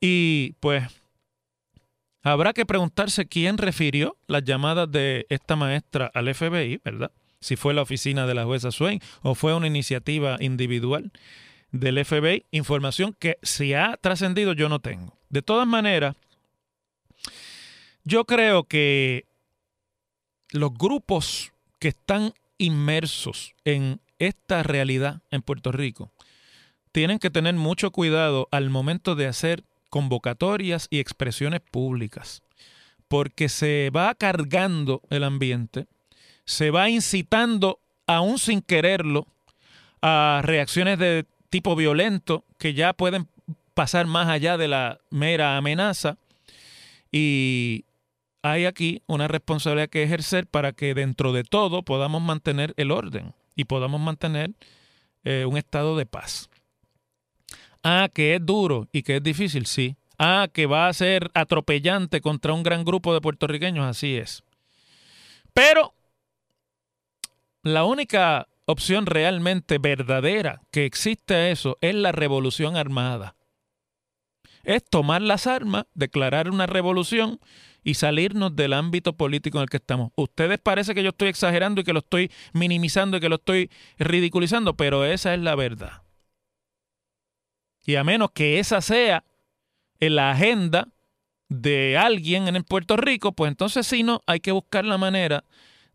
Y 0.01 0.55
pues 0.59 0.83
habrá 2.25 2.53
que 2.53 2.67
preguntarse 2.67 3.29
quién 3.29 3.57
refirió 3.57 4.17
las 4.27 4.43
llamadas 4.43 4.91
de 4.91 5.27
esta 5.29 5.55
maestra 5.55 6.11
al 6.13 6.35
FBI, 6.35 6.81
¿verdad? 6.85 7.13
Si 7.41 7.57
fue 7.57 7.75
la 7.75 7.83
oficina 7.83 8.27
de 8.27 8.35
la 8.35 8.45
jueza 8.45 8.71
Swain 8.71 9.01
o 9.23 9.35
fue 9.35 9.55
una 9.55 9.67
iniciativa 9.67 10.37
individual 10.41 11.13
del 11.73 12.05
FBI, 12.05 12.47
información 12.51 13.15
que 13.19 13.39
si 13.43 13.75
ha 13.75 13.97
trascendido 14.01 14.53
yo 14.53 14.69
no 14.69 14.81
tengo. 14.81 15.17
De 15.29 15.43
todas 15.43 15.67
maneras, 15.67 16.17
yo 18.05 18.25
creo 18.25 18.65
que 18.65 19.27
los 20.51 20.73
grupos 20.73 21.53
que 21.79 21.89
están 21.89 22.33
inmersos 22.59 23.55
en 23.65 24.01
esta 24.19 24.63
realidad 24.63 25.21
en 25.31 25.43
Puerto 25.43 25.73
Rico 25.73 26.13
tienen 26.93 27.19
que 27.19 27.31
tener 27.31 27.55
mucho 27.55 27.91
cuidado 27.91 28.49
al 28.51 28.71
momento 28.71 29.15
de 29.15 29.27
hacer 29.27 29.65
convocatorias 29.91 30.89
y 30.89 31.01
expresiones 31.01 31.61
públicas, 31.61 32.43
porque 33.09 33.49
se 33.49 33.91
va 33.95 34.15
cargando 34.15 35.03
el 35.11 35.25
ambiente 35.25 35.87
se 36.47 36.71
va 36.71 36.89
incitando, 36.89 37.81
aún 38.07 38.39
sin 38.39 38.63
quererlo, 38.63 39.27
a 40.01 40.41
reacciones 40.45 40.99
de 40.99 41.27
tipo 41.51 41.77
violento 41.77 42.45
que 42.59 42.73
ya 42.73 42.93
pueden 42.93 43.29
pasar 43.75 44.07
más 44.07 44.29
allá 44.29 44.57
de 44.57 44.69
la 44.69 45.01
mera 45.11 45.57
amenaza. 45.57 46.17
Y 47.11 47.85
hay 48.43 48.65
aquí 48.65 49.03
una 49.07 49.29
responsabilidad 49.29 49.89
que 49.89 50.05
ejercer 50.05 50.47
para 50.47 50.73
que 50.73 50.95
dentro 50.95 51.33
de 51.33 51.43
todo 51.43 51.83
podamos 51.83 52.23
mantener 52.23 52.73
el 52.77 52.93
orden 52.93 53.35
y 53.57 53.65
podamos 53.65 54.01
mantener 54.01 54.53
eh, 55.25 55.45
un 55.47 55.57
estado 55.57 55.97
de 55.97 56.07
paz. 56.07 56.49
Ah, 57.83 58.09
que 58.13 58.37
es 58.37 58.45
duro 58.45 58.89
y 58.93 59.03
que 59.03 59.17
es 59.17 59.23
difícil, 59.23 59.67
sí. 59.67 59.97
Ah, 60.19 60.49
que 60.53 60.67
va 60.67 60.89
a 60.89 60.93
ser 60.93 61.31
atropellante 61.35 62.21
contra 62.21 62.53
un 62.53 62.63
gran 62.63 62.85
grupo 62.85 63.13
de 63.13 63.21
puertorriqueños, 63.21 63.85
así 63.85 64.17
es. 64.17 64.43
Pero 65.53 65.96
la 67.73 67.85
única 67.85 68.49
opción 68.67 69.07
realmente 69.07 69.79
verdadera 69.79 70.63
que 70.71 70.85
existe 70.85 71.35
a 71.35 71.51
eso 71.51 71.79
es 71.81 71.95
la 71.95 72.13
revolución 72.13 72.77
armada. 72.77 73.37
Es 74.63 74.85
tomar 74.85 75.23
las 75.23 75.47
armas, 75.47 75.87
declarar 75.95 76.51
una 76.51 76.67
revolución 76.67 77.41
y 77.83 77.95
salirnos 77.95 78.57
del 78.57 78.73
ámbito 78.73 79.17
político 79.17 79.59
en 79.59 79.63
el 79.63 79.69
que 79.69 79.77
estamos. 79.77 80.13
Ustedes 80.17 80.59
parece 80.59 80.95
que 80.95 81.03
yo 81.03 81.11
estoy 81.11 81.29
exagerando 81.29 81.81
y 81.81 81.85
que 81.85 81.93
lo 81.93 82.01
estoy 82.01 82.31
minimizando 82.53 83.17
y 83.17 83.21
que 83.21 83.29
lo 83.29 83.37
estoy 83.37 83.71
ridiculizando, 83.99 84.77
pero 84.77 85.05
esa 85.05 85.35
es 85.35 85.41
la 85.41 85.55
verdad. 85.55 86.03
Y 87.85 87.95
a 87.95 88.03
menos 88.05 88.33
que 88.33 88.59
esa 88.59 88.81
sea 88.81 89.25
en 90.01 90.17
la 90.17 90.33
agenda 90.33 90.89
de 91.49 91.97
alguien 91.97 92.49
en 92.49 92.57
el 92.57 92.65
Puerto 92.65 92.97
Rico, 92.97 93.33
pues 93.33 93.51
entonces 93.51 93.87
sí 93.87 94.03
no, 94.03 94.23
hay 94.27 94.41
que 94.41 94.51
buscar 94.51 94.85
la 94.85 94.99
manera 94.99 95.45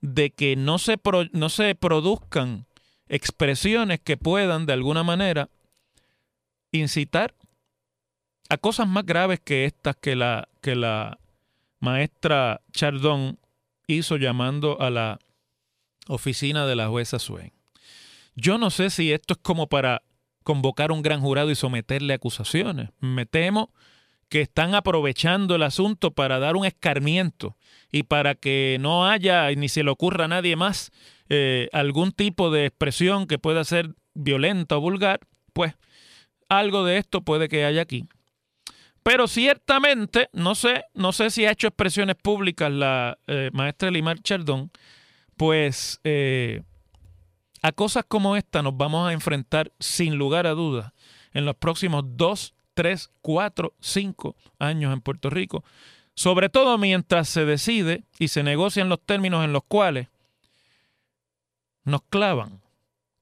de 0.02 0.32
que 0.32 0.56
no 0.56 0.80
se, 0.80 1.00
no 1.32 1.50
se 1.50 1.76
produzcan 1.76 2.66
expresiones 3.08 4.00
que 4.00 4.18
puedan 4.18 4.66
de 4.66 4.74
alguna 4.74 5.04
manera 5.04 5.50
incitar 6.72 7.36
a 8.50 8.58
cosas 8.58 8.88
más 8.88 9.06
graves 9.06 9.40
que 9.40 9.66
estas 9.66 9.96
que 9.96 10.16
la, 10.16 10.50
que 10.62 10.76
la 10.76 11.20
maestra 11.80 12.62
Chardón 12.72 13.40
hizo 13.88 14.18
llamando 14.18 14.82
a 14.82 14.90
la 14.90 15.20
oficina 16.08 16.66
de 16.66 16.76
la 16.76 16.88
jueza 16.88 17.20
Swain. 17.20 17.54
Yo 18.36 18.58
no 18.58 18.70
sé 18.70 18.90
si 18.90 19.12
esto 19.12 19.34
es 19.34 19.40
como 19.42 19.68
para 19.68 20.02
convocar 20.44 20.92
un 20.92 21.02
gran 21.02 21.22
jurado 21.22 21.52
y 21.52 21.56
someterle 21.56 22.14
acusaciones. 22.14 22.90
Me 23.00 23.26
temo 23.26 23.74
que 24.32 24.40
están 24.40 24.76
aprovechando 24.76 25.56
el 25.56 25.64
asunto 25.64 26.12
para 26.12 26.40
dar 26.40 26.56
un 26.56 26.66
escarmiento 26.66 27.58
y 27.92 28.04
para 28.04 28.34
que 28.34 28.78
no 28.80 29.06
haya 29.06 29.52
ni 29.52 29.68
se 29.68 29.84
le 29.84 29.92
ocurra 29.92 30.24
a 30.24 30.30
nadie 30.30 30.56
más 30.56 30.92
eh, 31.28 31.68
algún 31.74 32.14
tipo 32.14 32.50
de 32.50 32.66
expresión 32.66 33.28
que 33.28 33.40
pueda 33.40 33.66
ser 33.66 33.90
violenta 34.14 34.78
o 34.78 34.80
vulgar, 34.80 35.20
pues 35.52 35.74
algo 36.48 36.86
de 36.86 36.98
esto 36.98 37.24
puede 37.24 37.50
que 37.50 37.66
haya 37.66 37.82
aquí. 37.82 38.06
Pero 39.04 39.28
ciertamente, 39.28 40.30
no 40.32 40.56
sé, 40.56 40.86
no 40.94 41.12
sé 41.12 41.30
si 41.30 41.46
ha 41.46 41.52
hecho 41.52 41.68
expresiones 41.68 42.16
públicas 42.16 42.72
la 42.72 43.18
eh, 43.28 43.50
maestra 43.52 43.92
Limar 43.92 44.22
Chardón, 44.22 44.72
pues 45.36 46.00
eh, 46.06 46.62
a 47.62 47.74
cosas 47.74 48.06
como 48.08 48.38
esta 48.38 48.62
nos 48.62 48.78
vamos 48.78 49.10
a 49.10 49.12
enfrentar 49.12 49.74
sin 49.78 50.16
lugar 50.16 50.48
a 50.48 50.52
dudas 50.52 50.94
en 51.34 51.44
los 51.44 51.56
próximos 51.56 52.06
dos, 52.08 52.54
tres, 52.82 53.12
cuatro, 53.22 53.76
cinco 53.80 54.36
años 54.58 54.92
en 54.92 55.02
Puerto 55.02 55.30
Rico. 55.30 55.64
Sobre 56.16 56.50
todo 56.50 56.80
mientras 56.80 57.30
se 57.30 57.46
decide 57.46 58.06
y 58.18 58.30
se 58.30 58.42
negocian 58.42 58.90
los 58.90 59.00
términos 59.00 59.46
en 59.46 59.54
los 59.54 59.62
cuales 59.68 60.08
nos 61.84 62.02
clavan 62.10 62.60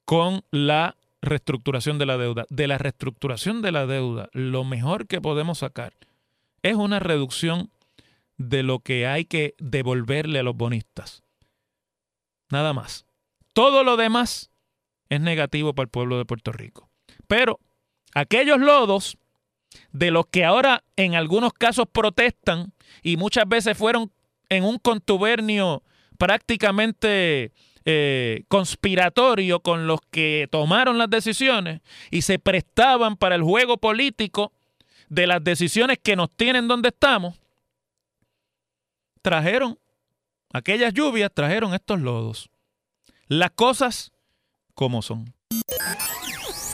con 0.06 0.46
la 0.50 0.96
reestructuración 1.22 1.98
de 1.98 2.06
la 2.06 2.18
deuda. 2.18 2.46
De 2.48 2.68
la 2.68 2.78
reestructuración 2.78 3.62
de 3.62 3.74
la 3.74 3.86
deuda, 3.86 4.30
lo 4.32 4.64
mejor 4.64 5.08
que 5.08 5.20
podemos 5.20 5.58
sacar 5.58 5.92
es 6.64 6.76
una 6.76 7.00
reducción 7.00 7.70
de 8.38 8.64
lo 8.64 8.80
que 8.80 9.08
hay 9.08 9.26
que 9.26 9.56
devolverle 9.58 10.40
a 10.40 10.44
los 10.44 10.56
bonistas. 10.56 11.22
Nada 12.50 12.72
más. 12.72 13.06
Todo 13.52 13.84
lo 13.84 13.98
demás 13.98 14.52
es 15.10 15.20
negativo 15.20 15.76
para 15.76 15.84
el 15.84 15.90
pueblo 15.90 16.18
de 16.18 16.24
Puerto 16.24 16.54
Rico. 16.54 16.90
Pero 17.28 17.60
aquellos 18.14 18.60
lodos 18.60 19.18
de 19.92 20.12
los 20.12 20.28
que 20.28 20.46
ahora 20.46 20.84
en 20.96 21.16
algunos 21.16 21.54
casos 21.54 21.86
protestan 21.92 22.74
y 23.02 23.18
muchas 23.18 23.48
veces 23.48 23.78
fueron 23.78 24.12
en 24.50 24.64
un 24.64 24.78
contubernio 24.78 25.84
prácticamente 26.18 27.54
eh, 27.86 28.44
conspiratorio 28.48 29.62
con 29.62 29.88
los 29.88 30.00
que 30.12 30.48
tomaron 30.52 30.98
las 30.98 31.10
decisiones 31.10 31.82
y 32.12 32.24
se 32.24 32.38
prestaban 32.40 33.16
para 33.16 33.36
el 33.36 33.44
juego 33.44 33.78
político 33.78 34.52
de 35.08 35.28
las 35.28 35.44
decisiones 35.44 35.98
que 36.02 36.16
nos 36.16 36.30
tienen 36.30 36.68
donde 36.68 36.90
estamos, 36.90 37.40
trajeron 39.22 39.80
aquellas 40.54 40.94
lluvias, 40.94 41.32
trajeron 41.34 41.74
estos 41.74 42.00
lodos. 42.00 42.50
Las 43.28 43.52
cosas 43.52 44.12
como 44.74 45.02
son. 45.02 45.34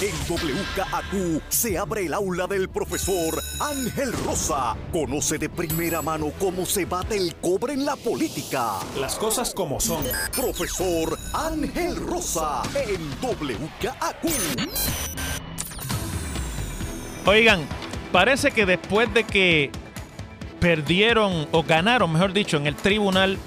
En 0.02 0.12
WKAQ 0.28 1.42
se 1.48 1.78
abre 1.78 2.06
el 2.06 2.14
aula 2.14 2.48
del 2.48 2.68
profesor 2.68 3.42
Ángel 3.62 4.12
Rosa. 4.26 4.76
Conoce 4.92 5.38
de 5.38 5.48
primera 5.48 6.02
mano 6.02 6.34
cómo 6.38 6.66
se 6.66 6.84
bate 6.84 7.16
el 7.16 7.34
cobre 7.36 7.76
en 7.76 7.86
la 7.86 7.96
política. 7.96 8.74
Las 9.00 9.16
cosas 9.16 9.54
como 9.54 9.80
son. 9.80 10.04
Profesor 10.36 11.18
Ángel 11.34 11.96
Rosa 11.96 12.62
en 12.76 13.10
WKAQ. 13.22 14.26
Oigan, 17.26 17.66
parece 18.12 18.52
que 18.52 18.66
después 18.66 19.14
de 19.14 19.24
que 19.24 19.72
perdieron 20.60 21.48
o 21.54 21.64
ganaron, 21.64 22.12
mejor 22.12 22.34
dicho, 22.34 22.58
en 22.58 22.68
el 22.68 22.76
tribunal 22.76 23.38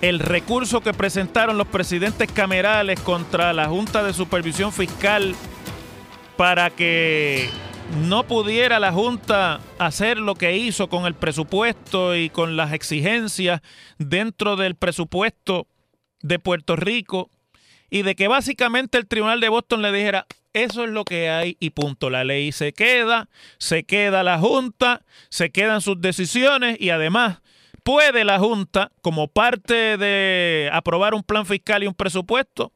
el 0.00 0.20
recurso 0.20 0.80
que 0.80 0.92
presentaron 0.92 1.58
los 1.58 1.66
presidentes 1.66 2.30
camerales 2.30 3.00
contra 3.00 3.52
la 3.52 3.68
Junta 3.68 4.02
de 4.04 4.12
Supervisión 4.12 4.72
Fiscal 4.72 5.34
para 6.36 6.70
que 6.70 7.48
no 8.06 8.24
pudiera 8.24 8.78
la 8.78 8.92
Junta 8.92 9.60
hacer 9.78 10.18
lo 10.18 10.34
que 10.34 10.56
hizo 10.56 10.88
con 10.88 11.06
el 11.06 11.14
presupuesto 11.14 12.14
y 12.14 12.30
con 12.30 12.56
las 12.56 12.72
exigencias 12.72 13.60
dentro 13.98 14.56
del 14.56 14.76
presupuesto 14.76 15.66
de 16.20 16.38
Puerto 16.38 16.76
Rico 16.76 17.30
y 17.90 18.02
de 18.02 18.14
que 18.14 18.28
básicamente 18.28 18.98
el 18.98 19.08
Tribunal 19.08 19.40
de 19.40 19.48
Boston 19.48 19.82
le 19.82 19.92
dijera, 19.92 20.26
eso 20.52 20.84
es 20.84 20.90
lo 20.90 21.04
que 21.04 21.30
hay 21.30 21.56
y 21.58 21.70
punto, 21.70 22.10
la 22.10 22.24
ley 22.24 22.52
se 22.52 22.72
queda, 22.72 23.28
se 23.58 23.84
queda 23.84 24.22
la 24.22 24.38
Junta, 24.38 25.02
se 25.28 25.50
quedan 25.50 25.80
sus 25.80 26.00
decisiones 26.00 26.76
y 26.80 26.90
además 26.90 27.40
puede 27.88 28.22
la 28.22 28.38
Junta, 28.38 28.92
como 29.00 29.28
parte 29.28 29.96
de 29.96 30.68
aprobar 30.74 31.14
un 31.14 31.22
plan 31.22 31.46
fiscal 31.46 31.82
y 31.82 31.86
un 31.86 31.94
presupuesto, 31.94 32.70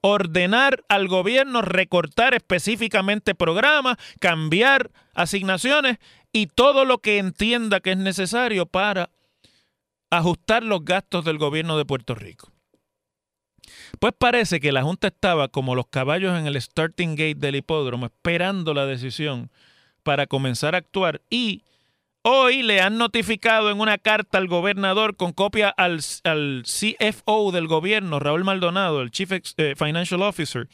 ordenar 0.00 0.82
al 0.88 1.08
gobierno 1.08 1.60
recortar 1.60 2.32
específicamente 2.32 3.34
programas, 3.34 3.98
cambiar 4.18 4.92
asignaciones 5.12 5.98
y 6.32 6.46
todo 6.46 6.86
lo 6.86 7.02
que 7.02 7.18
entienda 7.18 7.80
que 7.80 7.90
es 7.90 7.98
necesario 7.98 8.64
para 8.64 9.10
ajustar 10.08 10.62
los 10.62 10.86
gastos 10.86 11.26
del 11.26 11.36
gobierno 11.36 11.76
de 11.76 11.84
Puerto 11.84 12.14
Rico. 12.14 12.50
Pues 13.98 14.14
parece 14.16 14.58
que 14.58 14.72
la 14.72 14.82
Junta 14.82 15.08
estaba 15.08 15.48
como 15.48 15.74
los 15.74 15.88
caballos 15.88 16.38
en 16.38 16.46
el 16.46 16.58
starting 16.58 17.10
gate 17.10 17.34
del 17.34 17.56
hipódromo, 17.56 18.06
esperando 18.06 18.72
la 18.72 18.86
decisión 18.86 19.50
para 20.02 20.26
comenzar 20.26 20.74
a 20.74 20.78
actuar 20.78 21.20
y 21.28 21.62
Hoy 22.22 22.62
le 22.62 22.82
han 22.82 22.98
notificado 22.98 23.70
en 23.70 23.80
una 23.80 23.96
carta 23.96 24.36
al 24.36 24.46
gobernador 24.46 25.16
con 25.16 25.32
copia 25.32 25.70
al, 25.70 26.02
CFO 26.02 27.50
del 27.50 27.66
gobierno, 27.66 28.18
Raúl 28.18 28.44
Maldonado, 28.44 29.00
el 29.00 29.10
Chief 29.10 29.32
eh, 29.32 29.74
Financial 29.74 30.20
Officer, 30.20 30.68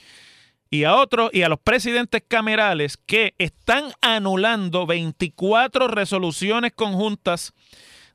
y 0.71 0.83
a 0.83 0.97
otros 0.97 1.31
y 1.33 1.43
a 1.43 1.49
los 1.49 1.61
presidentes 1.61 2.25
camerales 2.27 2.97
que 2.97 3.37
están 3.39 3.93
anulando 4.01 4.87
24 4.87 5.87
resoluciones 5.87 6.73
conjuntas 6.73 7.53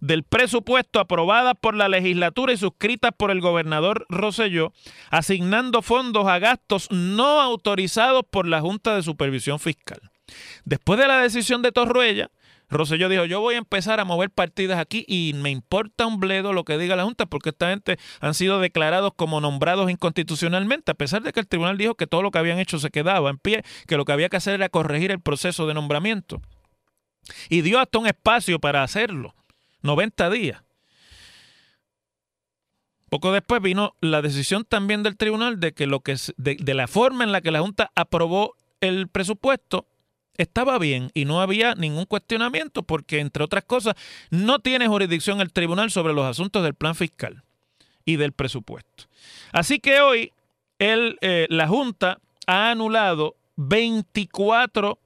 del 0.01 0.23
presupuesto 0.23 0.99
aprobadas 0.99 1.53
por 1.61 1.73
la 1.73 1.87
legislatura 1.87 2.51
y 2.51 2.57
suscritas 2.57 3.11
por 3.15 3.31
el 3.31 3.39
gobernador 3.39 4.05
Roselló, 4.09 4.73
asignando 5.09 5.81
fondos 5.81 6.27
a 6.27 6.39
gastos 6.39 6.91
no 6.91 7.39
autorizados 7.39 8.23
por 8.29 8.45
la 8.45 8.59
Junta 8.59 8.93
de 8.93 9.03
Supervisión 9.03 9.57
Fiscal. 9.57 10.01
Después 10.65 10.99
de 10.99 11.07
la 11.07 11.21
decisión 11.21 11.61
de 11.61 11.71
Torruella, 11.71 12.29
Rosselló 12.71 13.09
dijo, 13.09 13.25
yo 13.25 13.41
voy 13.41 13.55
a 13.55 13.57
empezar 13.57 13.99
a 13.99 14.05
mover 14.05 14.29
partidas 14.31 14.79
aquí 14.79 15.03
y 15.07 15.33
me 15.35 15.49
importa 15.49 16.07
un 16.07 16.21
bledo 16.21 16.53
lo 16.53 16.63
que 16.63 16.77
diga 16.77 16.95
la 16.95 17.03
Junta 17.03 17.25
porque 17.25 17.49
esta 17.49 17.69
gente 17.69 17.99
han 18.21 18.33
sido 18.33 18.61
declarados 18.61 19.11
como 19.15 19.41
nombrados 19.41 19.91
inconstitucionalmente, 19.91 20.91
a 20.91 20.95
pesar 20.95 21.21
de 21.21 21.33
que 21.33 21.41
el 21.41 21.47
tribunal 21.47 21.77
dijo 21.77 21.95
que 21.95 22.07
todo 22.07 22.21
lo 22.21 22.31
que 22.31 22.39
habían 22.39 22.59
hecho 22.59 22.79
se 22.79 22.89
quedaba 22.89 23.29
en 23.29 23.37
pie, 23.37 23.63
que 23.87 23.97
lo 23.97 24.05
que 24.05 24.13
había 24.13 24.29
que 24.29 24.37
hacer 24.37 24.53
era 24.53 24.69
corregir 24.69 25.11
el 25.11 25.19
proceso 25.19 25.67
de 25.67 25.73
nombramiento. 25.73 26.41
Y 27.49 27.61
dio 27.61 27.77
hasta 27.79 27.99
un 27.99 28.07
espacio 28.07 28.59
para 28.59 28.83
hacerlo, 28.83 29.35
90 29.81 30.29
días. 30.29 30.63
Poco 33.09 33.33
después 33.33 33.61
vino 33.61 33.95
la 33.99 34.21
decisión 34.21 34.63
también 34.63 35.03
del 35.03 35.17
tribunal 35.17 35.59
de 35.59 35.73
que 35.73 35.87
lo 35.87 35.99
que 35.99 36.15
de 36.37 36.73
la 36.73 36.87
forma 36.87 37.25
en 37.25 37.33
la 37.33 37.41
que 37.41 37.51
la 37.51 37.59
Junta 37.59 37.91
aprobó 37.95 38.55
el 38.79 39.09
presupuesto 39.09 39.90
estaba 40.37 40.77
bien 40.79 41.11
y 41.13 41.25
no 41.25 41.41
había 41.41 41.75
ningún 41.75 42.05
cuestionamiento 42.05 42.83
porque, 42.83 43.19
entre 43.19 43.43
otras 43.43 43.63
cosas, 43.63 43.95
no 44.29 44.59
tiene 44.59 44.87
jurisdicción 44.87 45.41
el 45.41 45.51
tribunal 45.51 45.91
sobre 45.91 46.13
los 46.13 46.25
asuntos 46.25 46.63
del 46.63 46.73
plan 46.73 46.95
fiscal 46.95 47.43
y 48.05 48.15
del 48.15 48.31
presupuesto. 48.31 49.05
Así 49.51 49.79
que 49.79 50.01
hoy 50.01 50.33
el, 50.79 51.17
eh, 51.21 51.47
la 51.49 51.67
Junta 51.67 52.19
ha 52.47 52.71
anulado 52.71 53.35
24 53.57 54.97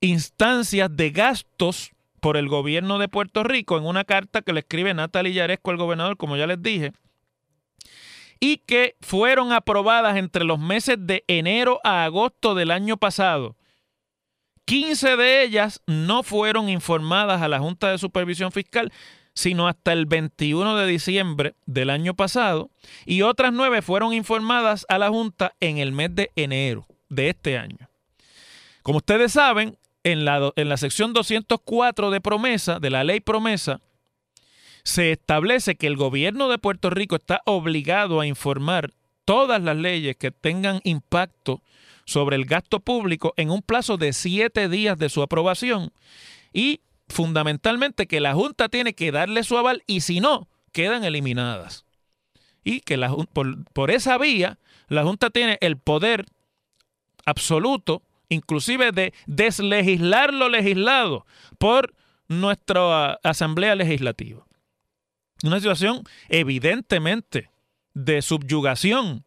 instancias 0.00 0.94
de 0.94 1.10
gastos 1.10 1.92
por 2.20 2.36
el 2.36 2.48
gobierno 2.48 2.98
de 2.98 3.08
Puerto 3.08 3.42
Rico 3.42 3.76
en 3.76 3.84
una 3.84 4.04
carta 4.04 4.42
que 4.42 4.52
le 4.52 4.60
escribe 4.60 4.94
Natalie 4.94 5.32
Yaresco 5.32 5.70
al 5.70 5.76
gobernador, 5.76 6.16
como 6.16 6.36
ya 6.36 6.46
les 6.46 6.62
dije, 6.62 6.92
y 8.40 8.58
que 8.58 8.96
fueron 9.00 9.52
aprobadas 9.52 10.16
entre 10.16 10.44
los 10.44 10.58
meses 10.58 10.96
de 11.00 11.24
enero 11.26 11.80
a 11.84 12.04
agosto 12.04 12.54
del 12.54 12.70
año 12.70 12.96
pasado 12.96 13.56
15 14.64 15.16
de 15.16 15.42
ellas 15.42 15.82
no 15.86 16.22
fueron 16.22 16.68
informadas 16.68 17.42
a 17.42 17.48
la 17.48 17.58
Junta 17.58 17.90
de 17.90 17.98
Supervisión 17.98 18.52
Fiscal 18.52 18.92
sino 19.34 19.66
hasta 19.66 19.92
el 19.92 20.06
21 20.06 20.76
de 20.76 20.86
diciembre 20.86 21.54
del 21.66 21.90
año 21.90 22.14
pasado 22.14 22.70
y 23.04 23.22
otras 23.22 23.52
nueve 23.52 23.82
fueron 23.82 24.12
informadas 24.12 24.86
a 24.88 24.98
la 24.98 25.08
Junta 25.08 25.54
en 25.60 25.78
el 25.78 25.92
mes 25.92 26.14
de 26.14 26.30
enero 26.36 26.86
de 27.08 27.30
este 27.30 27.58
año. 27.58 27.90
Como 28.82 28.98
ustedes 28.98 29.32
saben, 29.32 29.76
en 30.04 30.24
la, 30.24 30.52
en 30.56 30.68
la 30.68 30.76
sección 30.76 31.12
204 31.12 32.10
de 32.10 32.20
promesa, 32.20 32.78
de 32.78 32.90
la 32.90 33.04
ley 33.04 33.20
promesa, 33.20 33.80
se 34.84 35.12
establece 35.12 35.76
que 35.76 35.86
el 35.86 35.96
gobierno 35.96 36.48
de 36.48 36.58
Puerto 36.58 36.90
Rico 36.90 37.16
está 37.16 37.40
obligado 37.46 38.20
a 38.20 38.26
informar 38.26 38.92
todas 39.24 39.62
las 39.62 39.76
leyes 39.76 40.16
que 40.16 40.30
tengan 40.30 40.80
impacto 40.84 41.62
sobre 42.04 42.36
el 42.36 42.44
gasto 42.44 42.80
público 42.80 43.34
en 43.36 43.50
un 43.50 43.62
plazo 43.62 43.96
de 43.96 44.12
siete 44.12 44.68
días 44.68 44.98
de 44.98 45.08
su 45.08 45.22
aprobación 45.22 45.92
y 46.52 46.80
fundamentalmente 47.08 48.06
que 48.06 48.20
la 48.20 48.34
Junta 48.34 48.68
tiene 48.68 48.94
que 48.94 49.12
darle 49.12 49.44
su 49.44 49.58
aval 49.58 49.82
y 49.86 50.00
si 50.00 50.20
no, 50.20 50.48
quedan 50.72 51.04
eliminadas. 51.04 51.84
Y 52.62 52.80
que 52.80 52.98
por, 53.32 53.64
por 53.72 53.90
esa 53.90 54.18
vía 54.18 54.58
la 54.88 55.04
Junta 55.04 55.30
tiene 55.30 55.58
el 55.60 55.76
poder 55.76 56.26
absoluto 57.26 58.02
inclusive 58.28 58.92
de 58.92 59.12
deslegislar 59.26 60.32
lo 60.32 60.48
legislado 60.48 61.26
por 61.58 61.94
nuestra 62.28 63.14
Asamblea 63.22 63.74
Legislativa. 63.74 64.46
Una 65.42 65.58
situación 65.58 66.04
evidentemente 66.28 67.50
de 67.92 68.22
subyugación 68.22 69.24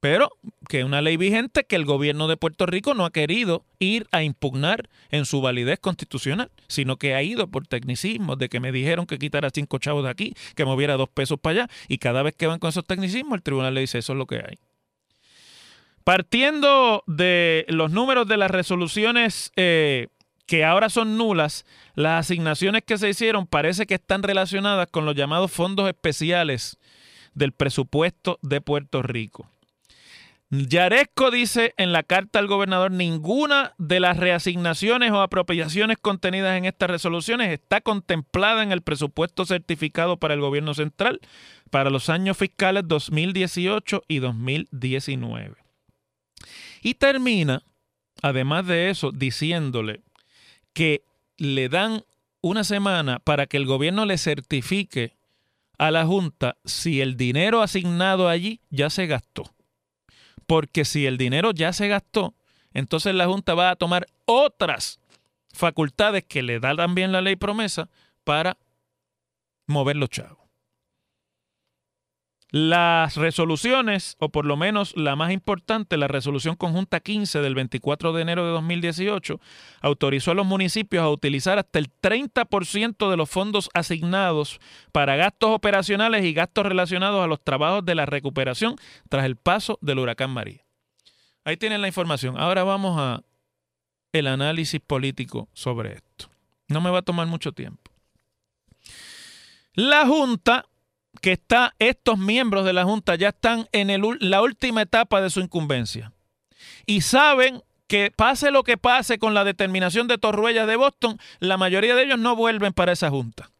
pero 0.00 0.30
que 0.68 0.80
es 0.80 0.84
una 0.84 1.02
ley 1.02 1.16
vigente 1.16 1.64
que 1.64 1.76
el 1.76 1.84
gobierno 1.84 2.28
de 2.28 2.36
Puerto 2.36 2.66
Rico 2.66 2.94
no 2.94 3.04
ha 3.04 3.10
querido 3.10 3.64
ir 3.78 4.06
a 4.12 4.22
impugnar 4.22 4.88
en 5.10 5.24
su 5.24 5.40
validez 5.40 5.78
constitucional, 5.78 6.50
sino 6.68 6.96
que 6.96 7.14
ha 7.14 7.22
ido 7.22 7.48
por 7.48 7.66
tecnicismos 7.66 8.38
de 8.38 8.48
que 8.48 8.60
me 8.60 8.72
dijeron 8.72 9.06
que 9.06 9.18
quitara 9.18 9.50
cinco 9.50 9.78
chavos 9.78 10.04
de 10.04 10.10
aquí, 10.10 10.34
que 10.54 10.64
moviera 10.64 10.96
dos 10.96 11.08
pesos 11.08 11.38
para 11.40 11.62
allá, 11.62 11.70
y 11.88 11.98
cada 11.98 12.22
vez 12.22 12.34
que 12.34 12.46
van 12.46 12.58
con 12.58 12.68
esos 12.68 12.84
tecnicismos, 12.84 13.36
el 13.36 13.42
tribunal 13.42 13.74
le 13.74 13.80
dice 13.80 13.98
eso 13.98 14.12
es 14.12 14.18
lo 14.18 14.26
que 14.26 14.36
hay. 14.36 14.58
Partiendo 16.04 17.02
de 17.06 17.64
los 17.68 17.90
números 17.90 18.28
de 18.28 18.36
las 18.36 18.50
resoluciones 18.50 19.50
eh, 19.56 20.06
que 20.46 20.64
ahora 20.64 20.88
son 20.88 21.16
nulas, 21.18 21.66
las 21.94 22.26
asignaciones 22.26 22.82
que 22.84 22.98
se 22.98 23.08
hicieron 23.08 23.46
parece 23.46 23.86
que 23.86 23.94
están 23.94 24.22
relacionadas 24.22 24.86
con 24.88 25.04
los 25.04 25.16
llamados 25.16 25.50
fondos 25.50 25.88
especiales 25.88 26.78
del 27.34 27.52
presupuesto 27.52 28.38
de 28.42 28.60
Puerto 28.60 29.02
Rico. 29.02 29.50
Yaresco 30.50 31.32
dice 31.32 31.74
en 31.76 31.92
la 31.92 32.04
carta 32.04 32.38
al 32.38 32.46
gobernador, 32.46 32.92
ninguna 32.92 33.74
de 33.78 33.98
las 33.98 34.16
reasignaciones 34.16 35.10
o 35.10 35.20
apropiaciones 35.20 35.98
contenidas 36.00 36.56
en 36.56 36.66
estas 36.66 36.88
resoluciones 36.88 37.50
está 37.50 37.80
contemplada 37.80 38.62
en 38.62 38.70
el 38.70 38.82
presupuesto 38.82 39.44
certificado 39.44 40.18
para 40.18 40.34
el 40.34 40.40
gobierno 40.40 40.72
central 40.74 41.20
para 41.70 41.90
los 41.90 42.08
años 42.10 42.36
fiscales 42.36 42.84
2018 42.86 44.04
y 44.06 44.20
2019. 44.20 45.56
Y 46.80 46.94
termina, 46.94 47.62
además 48.22 48.68
de 48.68 48.90
eso, 48.90 49.10
diciéndole 49.10 50.02
que 50.72 51.02
le 51.38 51.68
dan 51.68 52.04
una 52.40 52.62
semana 52.62 53.18
para 53.18 53.46
que 53.46 53.56
el 53.56 53.66
gobierno 53.66 54.06
le 54.06 54.16
certifique 54.16 55.16
a 55.76 55.90
la 55.90 56.06
Junta 56.06 56.56
si 56.64 57.00
el 57.00 57.16
dinero 57.16 57.62
asignado 57.62 58.28
allí 58.28 58.60
ya 58.70 58.90
se 58.90 59.08
gastó 59.08 59.55
porque 60.46 60.84
si 60.84 61.06
el 61.06 61.18
dinero 61.18 61.50
ya 61.52 61.72
se 61.72 61.88
gastó, 61.88 62.34
entonces 62.72 63.14
la 63.14 63.26
Junta 63.26 63.54
va 63.54 63.70
a 63.70 63.76
tomar 63.76 64.06
otras 64.24 65.00
facultades 65.52 66.24
que 66.24 66.42
le 66.42 66.60
da 66.60 66.74
también 66.76 67.12
la 67.12 67.20
ley 67.20 67.36
promesa 67.36 67.88
para 68.24 68.58
mover 69.66 69.96
los 69.96 70.10
chavos. 70.10 70.45
Las 72.58 73.16
resoluciones, 73.16 74.16
o 74.18 74.30
por 74.30 74.46
lo 74.46 74.56
menos 74.56 74.96
la 74.96 75.14
más 75.14 75.30
importante, 75.30 75.98
la 75.98 76.08
resolución 76.08 76.56
conjunta 76.56 77.00
15 77.00 77.42
del 77.42 77.54
24 77.54 78.14
de 78.14 78.22
enero 78.22 78.46
de 78.46 78.52
2018, 78.52 79.38
autorizó 79.82 80.30
a 80.30 80.34
los 80.34 80.46
municipios 80.46 81.02
a 81.02 81.10
utilizar 81.10 81.58
hasta 81.58 81.78
el 81.78 81.90
30% 81.92 83.10
de 83.10 83.16
los 83.18 83.28
fondos 83.28 83.68
asignados 83.74 84.58
para 84.90 85.16
gastos 85.16 85.50
operacionales 85.50 86.24
y 86.24 86.32
gastos 86.32 86.64
relacionados 86.64 87.22
a 87.22 87.26
los 87.26 87.44
trabajos 87.44 87.84
de 87.84 87.94
la 87.94 88.06
recuperación 88.06 88.76
tras 89.10 89.26
el 89.26 89.36
paso 89.36 89.78
del 89.82 89.98
huracán 89.98 90.30
María. 90.30 90.64
Ahí 91.44 91.58
tienen 91.58 91.82
la 91.82 91.88
información. 91.88 92.38
Ahora 92.38 92.64
vamos 92.64 92.98
a 92.98 93.20
el 94.14 94.28
análisis 94.28 94.80
político 94.80 95.50
sobre 95.52 95.92
esto. 95.92 96.30
No 96.68 96.80
me 96.80 96.88
va 96.88 97.00
a 97.00 97.02
tomar 97.02 97.26
mucho 97.26 97.52
tiempo. 97.52 97.92
La 99.74 100.06
Junta 100.06 100.64
que 101.20 101.32
está, 101.32 101.74
estos 101.78 102.18
miembros 102.18 102.64
de 102.64 102.72
la 102.72 102.84
Junta 102.84 103.14
ya 103.14 103.28
están 103.28 103.68
en 103.72 104.02
la 104.20 104.42
última 104.42 104.82
etapa 104.82 105.20
de 105.20 105.30
su 105.30 105.40
incumbencia. 105.40 106.12
Y 106.86 107.00
saben 107.00 107.62
que 107.86 108.10
pase 108.14 108.50
lo 108.50 108.62
que 108.62 108.76
pase 108.76 109.18
con 109.18 109.34
la 109.34 109.44
determinación 109.44 110.08
de 110.08 110.18
Torruella 110.18 110.66
de 110.66 110.76
Boston, 110.76 111.18
la 111.38 111.56
mayoría 111.56 111.94
de 111.94 112.04
ellos 112.04 112.18
no 112.18 112.36
vuelven 112.36 112.72
para 112.72 112.92
esa 112.92 113.10
Junta. 113.10 113.50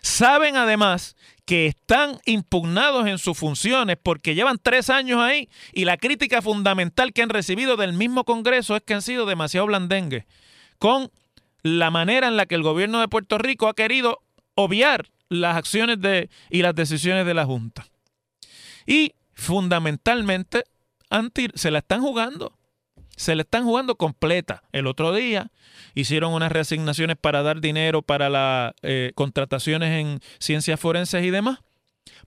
Saben 0.00 0.56
además 0.56 1.16
que 1.44 1.66
están 1.66 2.18
impugnados 2.24 3.06
en 3.06 3.18
sus 3.18 3.38
funciones 3.38 3.96
porque 4.02 4.34
llevan 4.34 4.58
tres 4.60 4.90
años 4.90 5.20
ahí 5.20 5.48
y 5.72 5.84
la 5.84 5.96
crítica 5.96 6.42
fundamental 6.42 7.12
que 7.12 7.22
han 7.22 7.28
recibido 7.28 7.76
del 7.76 7.92
mismo 7.92 8.24
Congreso 8.24 8.74
es 8.74 8.82
que 8.82 8.94
han 8.94 9.02
sido 9.02 9.26
demasiado 9.26 9.66
blandengues 9.66 10.24
con 10.78 11.10
la 11.62 11.90
manera 11.90 12.28
en 12.28 12.36
la 12.36 12.46
que 12.46 12.54
el 12.54 12.62
gobierno 12.62 13.00
de 13.00 13.08
Puerto 13.08 13.38
Rico 13.38 13.68
ha 13.68 13.74
querido 13.74 14.22
obviar 14.54 15.08
las 15.28 15.56
acciones 15.56 16.00
de, 16.00 16.30
y 16.50 16.62
las 16.62 16.74
decisiones 16.74 17.26
de 17.26 17.34
la 17.34 17.44
Junta. 17.44 17.86
Y 18.86 19.14
fundamentalmente 19.34 20.64
se 21.54 21.70
la 21.70 21.78
están 21.78 22.00
jugando. 22.00 22.56
Se 23.16 23.34
la 23.34 23.42
están 23.42 23.64
jugando 23.64 23.96
completa. 23.96 24.62
El 24.72 24.86
otro 24.86 25.14
día 25.14 25.50
hicieron 25.94 26.34
unas 26.34 26.52
reasignaciones 26.52 27.16
para 27.16 27.42
dar 27.42 27.60
dinero 27.60 28.02
para 28.02 28.28
las 28.28 28.74
eh, 28.82 29.12
contrataciones 29.14 30.00
en 30.00 30.20
ciencias 30.38 30.78
forenses 30.78 31.24
y 31.24 31.30
demás. 31.30 31.60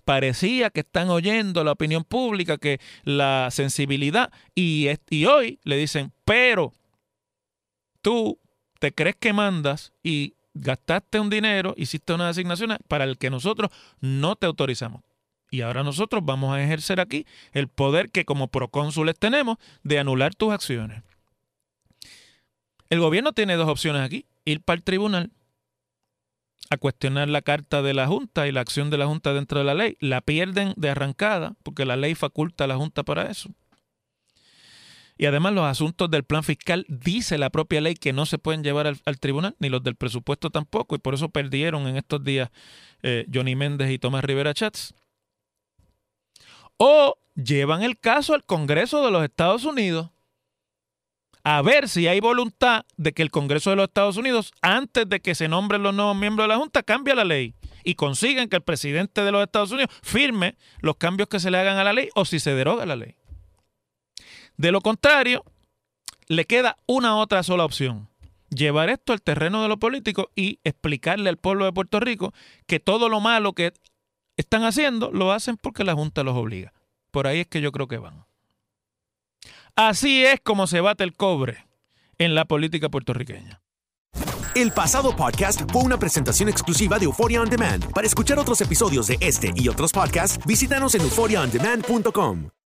Parecía 0.03 0.71
que 0.71 0.79
están 0.79 1.09
oyendo 1.09 1.63
la 1.63 1.73
opinión 1.73 2.03
pública, 2.03 2.57
que 2.57 2.79
la 3.03 3.49
sensibilidad, 3.51 4.31
y, 4.55 4.87
y 5.09 5.25
hoy 5.25 5.59
le 5.63 5.77
dicen, 5.77 6.11
pero 6.25 6.73
tú 8.01 8.39
te 8.79 8.91
crees 8.93 9.15
que 9.17 9.33
mandas 9.33 9.93
y 10.01 10.33
gastaste 10.53 11.19
un 11.19 11.29
dinero, 11.29 11.73
hiciste 11.77 12.13
una 12.13 12.29
asignación 12.29 12.77
para 12.87 13.03
el 13.03 13.17
que 13.17 13.29
nosotros 13.29 13.71
no 13.99 14.35
te 14.35 14.45
autorizamos. 14.45 15.01
Y 15.51 15.61
ahora 15.61 15.83
nosotros 15.83 16.23
vamos 16.23 16.53
a 16.55 16.63
ejercer 16.63 16.99
aquí 16.99 17.25
el 17.53 17.67
poder 17.67 18.11
que 18.11 18.25
como 18.25 18.49
procónsules 18.49 19.17
tenemos 19.17 19.57
de 19.83 19.99
anular 19.99 20.35
tus 20.35 20.51
acciones. 20.51 21.03
El 22.89 22.99
gobierno 22.99 23.33
tiene 23.33 23.55
dos 23.55 23.67
opciones 23.67 24.01
aquí. 24.01 24.25
Ir 24.45 24.61
para 24.61 24.77
el 24.77 24.83
tribunal 24.83 25.31
a 26.69 26.77
cuestionar 26.77 27.29
la 27.29 27.41
carta 27.41 27.81
de 27.81 27.93
la 27.93 28.07
Junta 28.07 28.47
y 28.47 28.51
la 28.51 28.61
acción 28.61 28.89
de 28.89 28.97
la 28.97 29.07
Junta 29.07 29.33
dentro 29.33 29.59
de 29.59 29.65
la 29.65 29.73
ley. 29.73 29.97
La 29.99 30.21
pierden 30.21 30.73
de 30.75 30.89
arrancada 30.89 31.55
porque 31.63 31.85
la 31.85 31.95
ley 31.95 32.15
faculta 32.15 32.65
a 32.65 32.67
la 32.67 32.77
Junta 32.77 33.03
para 33.03 33.29
eso. 33.29 33.49
Y 35.19 35.25
además 35.25 35.51
los 35.51 35.65
asuntos 35.65 36.09
del 36.09 36.23
plan 36.23 36.45
fiscal 36.45 36.85
dice 36.87 37.37
la 37.37 37.49
propia 37.49 37.81
ley 37.81 37.95
que 37.95 38.13
no 38.13 38.25
se 38.25 38.37
pueden 38.37 38.63
llevar 38.63 38.87
al, 38.87 39.19
tribunal, 39.19 39.53
ni 39.59 39.67
los 39.67 39.83
del 39.83 39.97
presupuesto 39.97 40.49
tampoco, 40.49 40.95
y 40.95 40.99
por 40.99 41.13
eso 41.13 41.27
perdieron 41.27 41.89
en 41.89 41.97
estos 41.97 42.23
días 42.23 42.49
eh, 43.03 43.25
Johnny 43.31 43.53
Méndez 43.53 43.91
y 43.91 43.99
Tomás 43.99 44.23
Rivera 44.23 44.53
Chats. 44.53 44.95
O 46.77 47.17
llevan 47.35 47.83
el 47.83 47.99
caso 47.99 48.33
al 48.33 48.45
Congreso 48.45 49.03
de 49.03 49.11
los 49.11 49.21
Estados 49.21 49.65
Unidos 49.65 50.09
a 51.43 51.61
ver 51.63 51.89
si 51.89 52.07
hay 52.07 52.21
voluntad 52.21 52.85
de 52.95 53.11
que 53.11 53.21
el 53.21 53.29
Congreso 53.29 53.71
de 53.71 53.75
los 53.75 53.89
Estados 53.89 54.15
Unidos, 54.15 54.53
antes 54.61 55.09
de 55.09 55.19
que 55.19 55.35
se 55.35 55.49
nombren 55.49 55.83
los 55.83 55.93
nuevos 55.93 56.15
miembros 56.15 56.45
de 56.45 56.53
la 56.53 56.59
Junta, 56.59 56.81
cambie 56.81 57.13
la 57.13 57.25
ley 57.25 57.55
y 57.83 57.95
consigan 57.95 58.47
que 58.47 58.55
el 58.55 58.63
presidente 58.63 59.21
de 59.21 59.33
los 59.33 59.43
Estados 59.43 59.71
Unidos 59.71 59.93
firme 60.01 60.55
los 60.79 60.95
cambios 60.95 61.27
que 61.27 61.41
se 61.41 61.51
le 61.51 61.57
hagan 61.57 61.77
a 61.77 61.83
la 61.83 61.91
ley 61.91 62.07
o 62.15 62.23
si 62.23 62.39
se 62.39 62.55
deroga 62.55 62.85
la 62.85 62.95
ley. 62.95 63.18
De 64.59 64.73
lo 64.73 64.81
contrario, 64.81 65.45
le 66.27 66.43
queda 66.43 66.75
una 66.85 67.15
otra 67.15 67.43
sola 67.43 67.63
opción. 67.63 68.09
Llevar 68.49 68.89
esto 68.89 69.13
al 69.13 69.21
terreno 69.21 69.61
de 69.61 69.69
lo 69.69 69.77
político 69.77 70.31
y 70.35 70.59
explicarle 70.65 71.29
al 71.29 71.37
pueblo 71.37 71.63
de 71.63 71.71
Puerto 71.71 72.01
Rico 72.01 72.33
que 72.67 72.81
todo 72.81 73.07
lo 73.07 73.21
malo 73.21 73.53
que 73.53 73.71
están 74.35 74.65
haciendo 74.65 75.11
lo 75.13 75.31
hacen 75.31 75.55
porque 75.55 75.85
la 75.85 75.93
Junta 75.93 76.23
los 76.23 76.35
obliga. 76.35 76.73
Por 77.09 77.25
ahí 77.25 77.39
es 77.39 77.47
que 77.47 77.61
yo 77.61 77.71
creo 77.71 77.87
que 77.87 77.99
van. 77.99 78.25
Así 79.77 80.25
es 80.25 80.41
como 80.41 80.67
se 80.67 80.81
bate 80.81 81.05
el 81.05 81.15
cobre 81.15 81.65
en 82.17 82.35
la 82.35 82.43
política 82.43 82.89
puertorriqueña. 82.89 83.61
El 84.55 84.73
pasado 84.73 85.15
podcast 85.15 85.71
fue 85.71 85.83
una 85.83 85.97
presentación 85.97 86.49
exclusiva 86.49 86.99
de 86.99 87.05
Euphoria 87.05 87.41
On 87.41 87.49
Demand. 87.49 87.93
Para 87.93 88.07
escuchar 88.07 88.37
otros 88.37 88.59
episodios 88.59 89.07
de 89.07 89.17
este 89.21 89.53
y 89.55 89.69
otros 89.69 89.93
podcasts, 89.93 90.45
visítanos 90.45 90.95
en 90.95 91.01
euphoriaondemand.com. 91.03 92.49